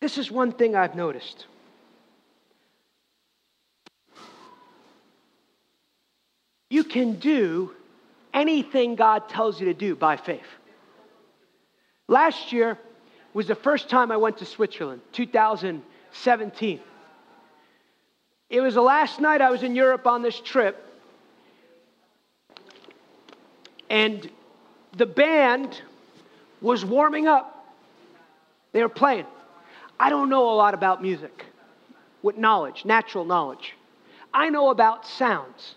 [0.00, 1.46] This is one thing I've noticed.
[6.70, 7.72] You can do
[8.32, 10.46] anything God tells you to do by faith.
[12.08, 12.78] Last year
[13.34, 16.80] was the first time I went to Switzerland, 2017.
[18.48, 20.86] It was the last night I was in Europe on this trip,
[23.88, 24.28] and
[24.96, 25.80] the band
[26.60, 27.74] was warming up.
[28.72, 29.26] They were playing.
[30.00, 31.44] I don't know a lot about music
[32.22, 33.76] with knowledge, natural knowledge.
[34.32, 35.74] I know about sounds.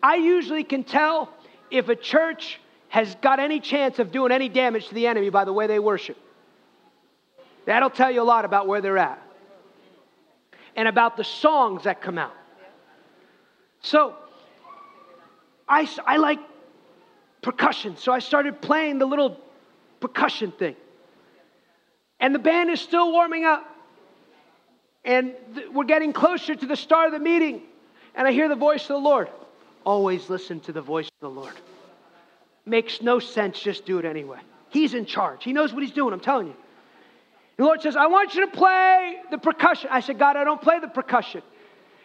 [0.00, 1.34] I usually can tell
[1.68, 2.60] if a church
[2.90, 5.80] has got any chance of doing any damage to the enemy by the way they
[5.80, 6.16] worship.
[7.66, 9.20] That'll tell you a lot about where they're at
[10.76, 12.34] and about the songs that come out.
[13.80, 14.14] So,
[15.68, 16.38] I, I like
[17.42, 19.40] percussion, so I started playing the little
[19.98, 20.76] percussion thing.
[22.24, 23.68] And the band is still warming up.
[25.04, 27.60] And th- we're getting closer to the start of the meeting.
[28.14, 29.28] And I hear the voice of the Lord.
[29.84, 31.52] Always listen to the voice of the Lord.
[32.64, 34.38] Makes no sense, just do it anyway.
[34.70, 36.56] He's in charge, He knows what He's doing, I'm telling you.
[37.58, 39.90] The Lord says, I want you to play the percussion.
[39.92, 41.42] I said, God, I don't play the percussion.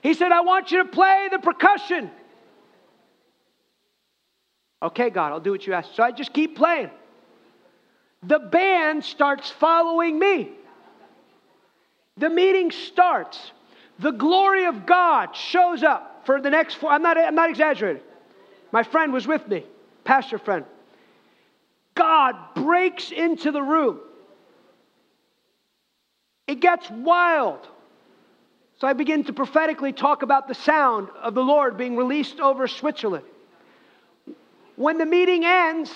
[0.03, 2.11] He said, I want you to play the percussion.
[4.83, 5.95] Okay, God, I'll do what you ask.
[5.95, 6.89] So I just keep playing
[8.23, 10.49] the band starts following me.
[12.17, 13.51] The meeting starts.
[13.99, 16.91] The glory of God shows up for the next four.
[16.91, 18.03] I'm not, I'm not exaggerating.
[18.71, 19.65] My friend was with me,
[20.03, 20.65] pastor friend.
[21.95, 23.99] God breaks into the room.
[26.47, 27.67] It gets wild.
[28.79, 32.67] So I begin to prophetically talk about the sound of the Lord being released over
[32.67, 33.25] Switzerland.
[34.77, 35.91] When the meeting ends,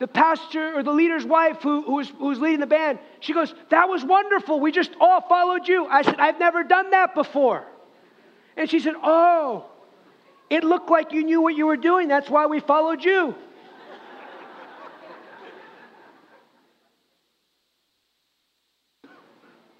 [0.00, 3.32] the pastor or the leader's wife who, who, was, who was leading the band, she
[3.32, 4.60] goes, That was wonderful.
[4.60, 5.86] We just all followed you.
[5.86, 7.64] I said, I've never done that before.
[8.56, 9.66] And she said, Oh,
[10.50, 12.08] it looked like you knew what you were doing.
[12.08, 13.34] That's why we followed you.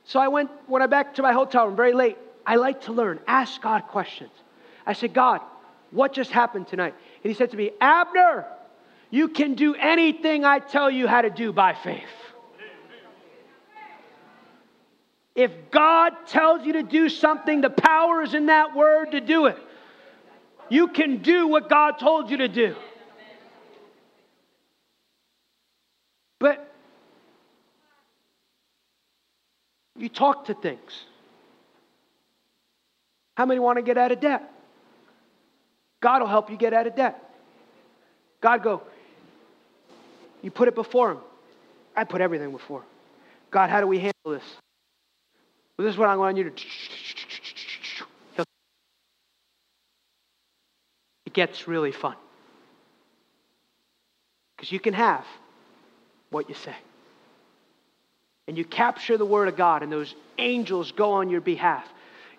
[0.04, 2.92] so I went, when I back to my hotel room very late, I like to
[2.92, 4.30] learn, ask God questions.
[4.86, 5.40] I said, God,
[5.90, 6.94] what just happened tonight?
[7.22, 8.46] And he said to me, Abner,
[9.14, 12.02] you can do anything I tell you how to do by faith.
[15.36, 19.46] If God tells you to do something, the power is in that word to do
[19.46, 19.56] it.
[20.68, 22.74] You can do what God told you to do.
[26.40, 26.68] But
[29.96, 31.04] you talk to things.
[33.36, 34.42] How many want to get out of debt?
[36.00, 37.20] God will help you get out of debt.
[38.40, 38.82] God go,
[40.44, 41.18] you put it before Him.
[41.96, 42.82] I put everything before.
[43.50, 44.44] God, how do we handle this?
[45.76, 48.44] Well, this is what I want you to.
[51.24, 52.14] It gets really fun.
[54.54, 55.24] Because you can have
[56.28, 56.76] what you say.
[58.46, 61.88] And you capture the word of God, and those angels go on your behalf.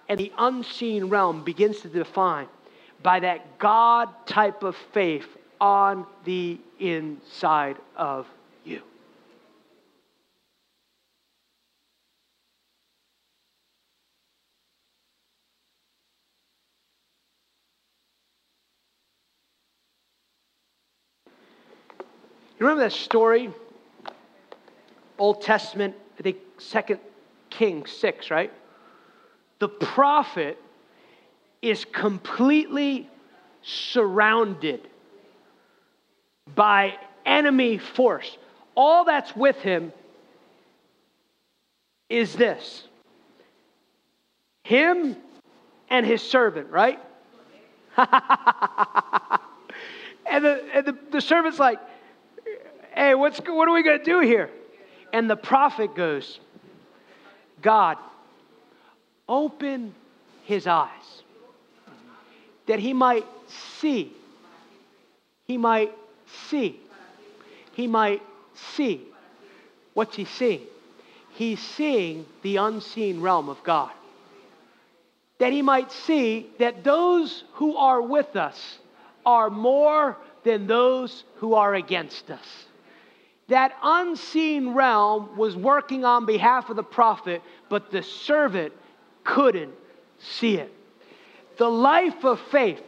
[0.07, 2.47] And the unseen realm begins to define
[3.01, 5.25] by that God type of faith
[5.59, 8.27] on the inside of
[8.63, 8.81] you.
[22.57, 23.51] You remember that story?
[25.17, 26.99] Old Testament, I think Second
[27.49, 28.51] Kings 6, right?
[29.59, 30.57] The prophet
[31.61, 33.09] is completely
[33.61, 34.87] surrounded
[36.53, 36.95] by
[37.25, 38.37] enemy force.
[38.75, 39.91] All that's with him
[42.09, 42.87] is this
[44.63, 45.15] him
[45.89, 46.99] and his servant, right?
[47.97, 48.09] and
[50.43, 51.79] the, and the, the servant's like,
[52.95, 54.49] hey, what's, what are we going to do here?
[55.13, 56.39] And the prophet goes,
[57.61, 57.97] God,
[59.29, 59.93] open
[60.45, 61.23] his eyes
[62.65, 63.25] that he might
[63.79, 64.11] see.
[65.45, 65.91] He might
[66.49, 66.79] see.
[67.73, 68.21] He might
[68.75, 69.01] see.
[69.93, 70.61] What's he seeing?
[71.33, 73.91] He's seeing the unseen realm of God.
[75.39, 78.79] That he might see that those who are with us
[79.25, 82.65] are more than those who are against us.
[83.49, 88.73] That unseen realm was working on behalf of the prophet, but the servant
[89.23, 89.73] couldn't
[90.19, 90.73] see it.
[91.57, 92.81] The life of faith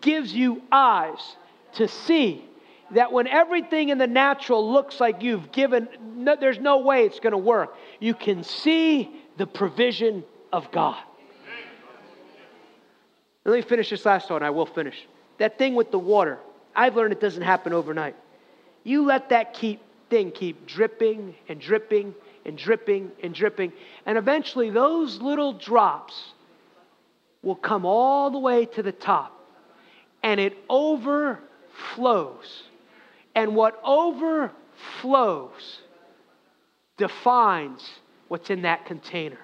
[0.00, 1.36] gives you eyes
[1.74, 2.45] to see
[2.92, 7.20] that when everything in the natural looks like you've given, no, there's no way it's
[7.20, 10.96] going to work, you can see the provision of God.
[13.44, 14.42] Let me finish this last one.
[14.42, 15.06] I will finish.
[15.38, 16.38] That thing with the water,
[16.74, 18.16] I've learned it doesn't happen overnight.
[18.82, 19.80] You let that keep,
[20.10, 22.14] thing keep dripping and dripping
[22.44, 23.72] and dripping and dripping,
[24.04, 26.32] and eventually those little drops
[27.42, 29.36] will come all the way to the top
[30.26, 32.64] and it overflows.
[33.36, 34.52] And what overflows
[36.96, 37.88] defines
[38.28, 39.38] what's in that container.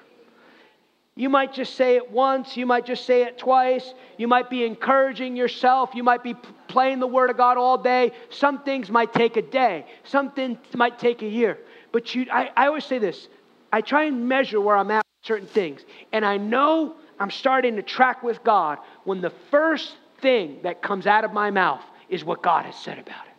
[1.15, 4.65] You might just say it once, you might just say it twice, you might be
[4.65, 6.35] encouraging yourself, you might be
[6.69, 8.13] playing the Word of God all day.
[8.31, 11.59] Some things might take a day, some things might take a year.
[11.93, 13.29] But you, I, I always say this
[13.71, 15.83] I try and measure where I'm at with certain things.
[16.13, 21.07] And I know I'm starting to track with God when the first thing that comes
[21.07, 23.32] out of my mouth is what God has said about it.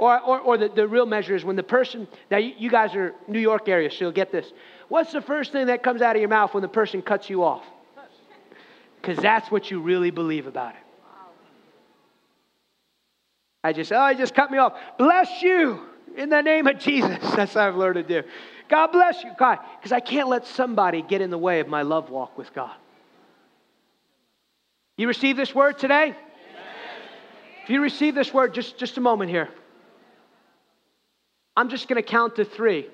[0.00, 3.14] Or, or, or the, the real measure is when the person, now you, guys are
[3.28, 4.50] New York area, so you'll get this.
[4.88, 7.44] What's the first thing that comes out of your mouth when the person cuts you
[7.44, 7.62] off?
[8.98, 10.80] Because that's what you really believe about it.
[13.62, 14.72] I just, oh, he just cut me off.
[14.96, 15.82] Bless you
[16.16, 17.18] in the name of Jesus.
[17.36, 18.26] That's what I've learned to do.
[18.70, 19.32] God bless you.
[19.38, 22.54] God, because I can't let somebody get in the way of my love walk with
[22.54, 22.74] God.
[24.96, 26.16] You receive this word today?
[27.64, 29.50] If you receive this word, just, just a moment here.
[31.60, 32.86] I'm just going to count to three.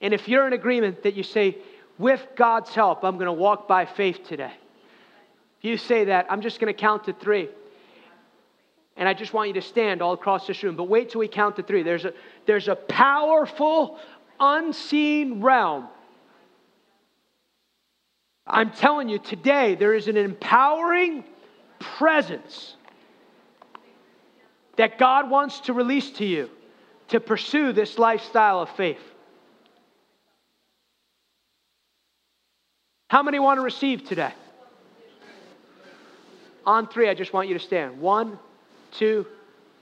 [0.00, 1.58] And if you're in agreement that you say,
[1.96, 4.50] with God's help, I'm going to walk by faith today.
[5.60, 7.48] If you say that, I'm just going to count to three.
[8.96, 10.74] And I just want you to stand all across this room.
[10.74, 11.84] But wait till we count to three.
[11.84, 12.14] There's a,
[12.46, 14.00] there's a powerful
[14.40, 15.86] unseen realm.
[18.44, 21.22] I'm telling you, today there is an empowering
[21.78, 22.74] presence
[24.78, 26.50] that God wants to release to you
[27.08, 29.00] to pursue this lifestyle of faith.
[33.08, 34.32] How many want to receive today?
[36.64, 38.00] On three, I just want you to stand.
[38.00, 38.38] One,
[38.92, 39.26] two,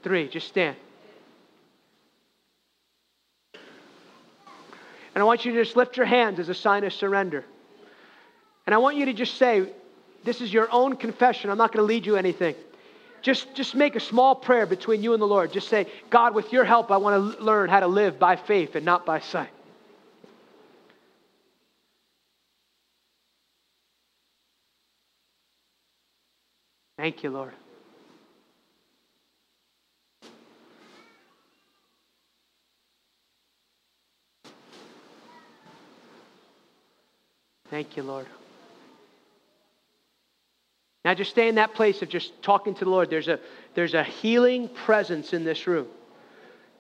[0.03, 0.29] three.
[0.29, 0.77] Just stand.
[5.15, 7.45] And I want you to just lift your hands as a sign of surrender.
[8.67, 9.73] And I want you to just say,
[10.25, 11.49] This is your own confession.
[11.49, 12.55] I'm not going to lead you anything.
[13.25, 15.51] Just, just make a small prayer between you and the Lord.
[15.51, 18.75] Just say, God, with your help, I want to learn how to live by faith
[18.75, 19.49] and not by sight.
[26.99, 27.55] Thank you, Lord.
[37.71, 38.27] Thank you, Lord.
[41.05, 43.10] Now just stay in that place of just talking to the Lord.
[43.10, 43.39] There's a,
[43.74, 45.86] there's a healing presence in this room.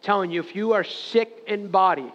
[0.02, 2.12] telling you if you are sick in body,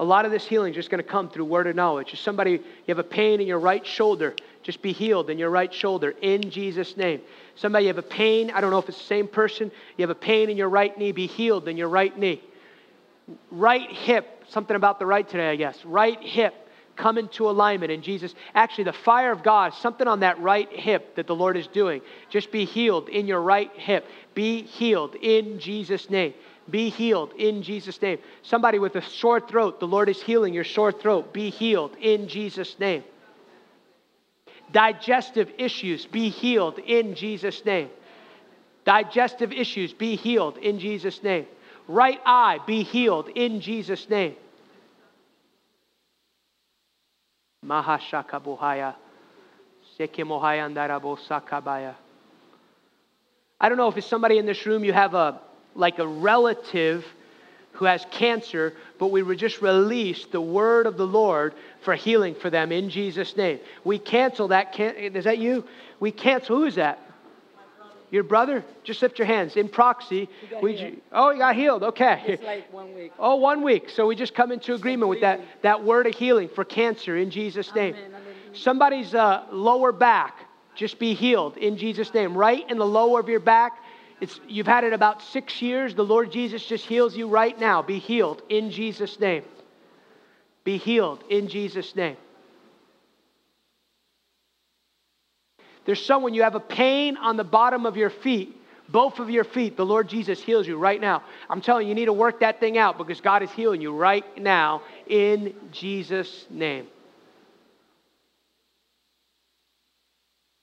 [0.00, 2.14] A lot of this healing is just going to come through word of knowledge.
[2.14, 5.50] If somebody, you have a pain in your right shoulder, just be healed in your
[5.50, 7.20] right shoulder in Jesus' name.
[7.54, 10.08] Somebody, you have a pain, I don't know if it's the same person, you have
[10.08, 12.42] a pain in your right knee, be healed in your right knee.
[13.50, 15.78] Right hip, something about the right today, I guess.
[15.84, 16.54] Right hip,
[16.96, 18.34] come into alignment in Jesus.
[18.54, 22.02] Actually, the fire of God, something on that right hip that the Lord is doing.
[22.28, 24.06] Just be healed in your right hip.
[24.34, 26.34] Be healed in Jesus' name.
[26.70, 28.18] Be healed in Jesus' name.
[28.42, 31.32] Somebody with a sore throat, the Lord is healing your sore throat.
[31.32, 33.02] Be healed in Jesus' name.
[34.72, 37.90] Digestive issues, be healed in Jesus' name.
[38.84, 41.46] Digestive issues, be healed in Jesus' name.
[41.88, 44.36] Right eye, be healed in Jesus' name.
[53.60, 55.40] I don't know if it's somebody in this room, you have a
[55.74, 57.04] like a relative
[57.72, 62.34] who has cancer, but we would just release the word of the Lord for healing
[62.34, 63.60] for them in Jesus' name.
[63.84, 64.72] We cancel that.
[64.72, 65.64] Can- is that you?
[66.00, 66.56] We cancel.
[66.56, 66.98] Who is that?
[68.10, 68.64] Your brother?
[68.82, 69.56] Just lift your hands.
[69.56, 70.28] In proxy,
[70.60, 71.84] we, oh, he got healed.
[71.84, 72.22] Okay.
[72.26, 73.12] It's like one week.
[73.18, 73.88] Oh, one week.
[73.88, 77.30] So we just come into agreement with that, that word of healing for cancer in
[77.30, 77.94] Jesus' name.
[77.94, 78.20] Amen.
[78.52, 80.36] Somebody's uh, lower back,
[80.74, 82.36] just be healed in Jesus' name.
[82.36, 83.78] Right in the lower of your back,
[84.20, 85.94] it's, you've had it about six years.
[85.94, 87.80] The Lord Jesus just heals you right now.
[87.80, 89.44] Be healed in Jesus' name.
[90.64, 92.16] Be healed in Jesus' name.
[95.90, 98.56] There's someone, you have a pain on the bottom of your feet,
[98.88, 99.76] both of your feet.
[99.76, 101.24] The Lord Jesus heals you right now.
[101.48, 103.92] I'm telling you, you need to work that thing out because God is healing you
[103.92, 106.86] right now in Jesus' name.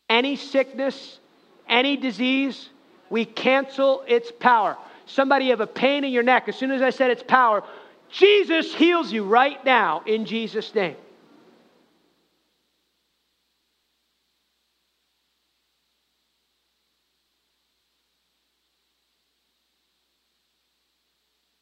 [0.10, 1.20] Any sickness,
[1.68, 2.70] any disease,
[3.10, 4.78] we cancel its power.
[5.08, 6.48] Somebody have a pain in your neck.
[6.48, 7.66] As soon as I said its power,
[8.10, 10.96] Jesus heals you right now in Jesus' name.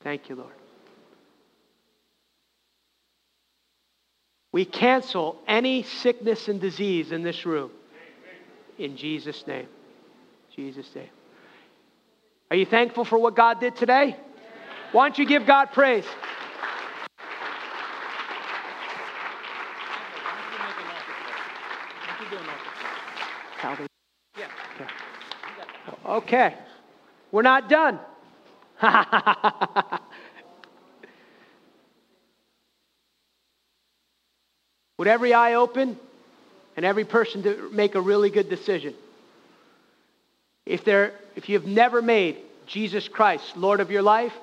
[0.06, 0.54] Thank you, Lord.
[4.52, 7.72] We cancel any sickness and disease in this room.
[8.78, 9.66] In Jesus' name.
[10.56, 11.10] Jesus' name.
[12.52, 14.16] Are you thankful for what God did today?
[14.92, 16.06] Why don't you give God praise?
[26.06, 26.56] Okay.
[27.32, 28.00] We're not done.
[34.98, 35.98] With every eye open
[36.76, 38.94] and every person to make a really good decision.
[40.66, 44.34] If, there, if you have never made Jesus Christ Lord of your life,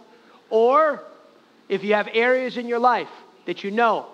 [0.51, 1.03] or
[1.69, 3.09] if you have areas in your life
[3.47, 4.07] that you know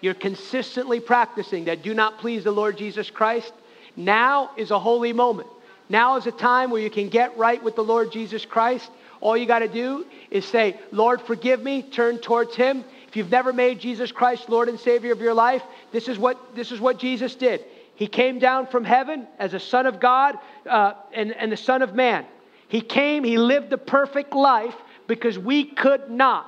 [0.00, 3.52] you're consistently practicing that do not please the Lord Jesus Christ,
[3.96, 5.48] now is a holy moment.
[5.88, 8.90] Now is a time where you can get right with the Lord Jesus Christ.
[9.20, 12.84] All you got to do is say, Lord, forgive me, turn towards Him.
[13.08, 15.62] If you've never made Jesus Christ Lord and Savior of your life,
[15.92, 17.64] this is what, this is what Jesus did.
[17.94, 21.82] He came down from heaven as a Son of God uh, and, and the Son
[21.82, 22.26] of Man.
[22.68, 24.76] He came, He lived the perfect life
[25.06, 26.46] because we could not.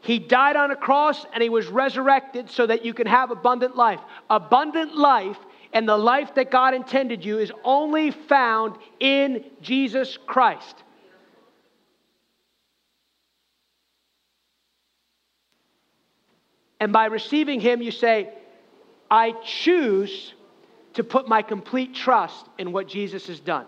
[0.00, 3.76] He died on a cross and He was resurrected so that you can have abundant
[3.76, 4.00] life.
[4.30, 5.36] Abundant life
[5.72, 10.84] and the life that God intended you is only found in Jesus Christ.
[16.80, 18.30] And by receiving Him, you say,
[19.10, 20.34] I choose
[20.94, 23.66] to put my complete trust in what Jesus has done.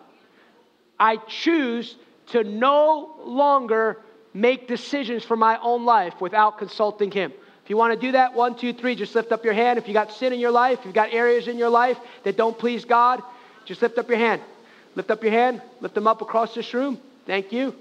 [0.98, 1.96] I choose
[2.28, 3.98] to no longer
[4.34, 7.32] make decisions for my own life without consulting Him.
[7.64, 9.78] If you want to do that, one, two, three, just lift up your hand.
[9.78, 12.36] If you got sin in your life, if you've got areas in your life that
[12.36, 13.22] don't please God,
[13.66, 14.40] just lift up your hand.
[14.94, 16.98] Lift up your hand, lift them up across this room.
[17.26, 17.74] Thank you.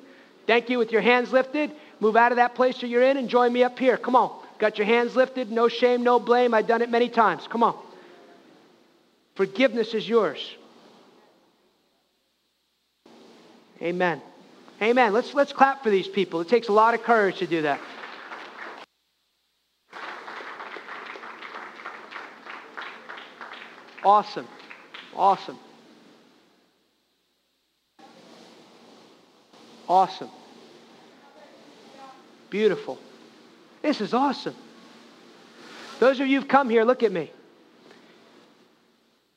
[0.45, 1.71] Thank you with your hands lifted.
[1.99, 3.97] Move out of that place that you're in and join me up here.
[3.97, 4.37] Come on.
[4.59, 6.53] Got your hands lifted, no shame, no blame.
[6.53, 7.47] I've done it many times.
[7.47, 7.77] Come on.
[9.35, 10.55] Forgiveness is yours.
[13.81, 14.21] Amen.
[14.81, 15.13] Amen.
[15.13, 16.41] Let's, let's clap for these people.
[16.41, 17.79] It takes a lot of courage to do that.
[24.03, 24.47] Awesome.
[25.15, 25.59] Awesome.
[29.87, 30.29] Awesome.
[32.49, 32.97] Beautiful.
[33.87, 34.53] This is awesome.
[36.01, 37.31] Those of you who've come here, look at me.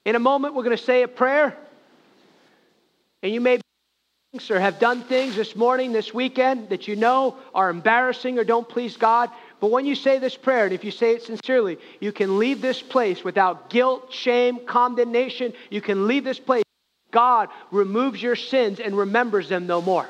[0.05, 1.57] In a moment, we're going to say a prayer.
[3.23, 3.63] And you may be
[4.51, 8.69] or have done things this morning, this weekend that you know are embarrassing or don't
[8.69, 9.31] please God.
[9.61, 12.61] But when you say this prayer, and if you say it sincerely, you can leave
[12.61, 15.53] this place without guilt, shame, condemnation.
[15.71, 16.65] You can leave this place.
[17.13, 20.09] God removes your sins and remembers them no more.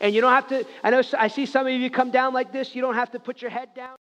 [0.00, 2.52] And you don't have to, I know I see some of you come down like
[2.52, 3.96] this, you don't have to put your head down.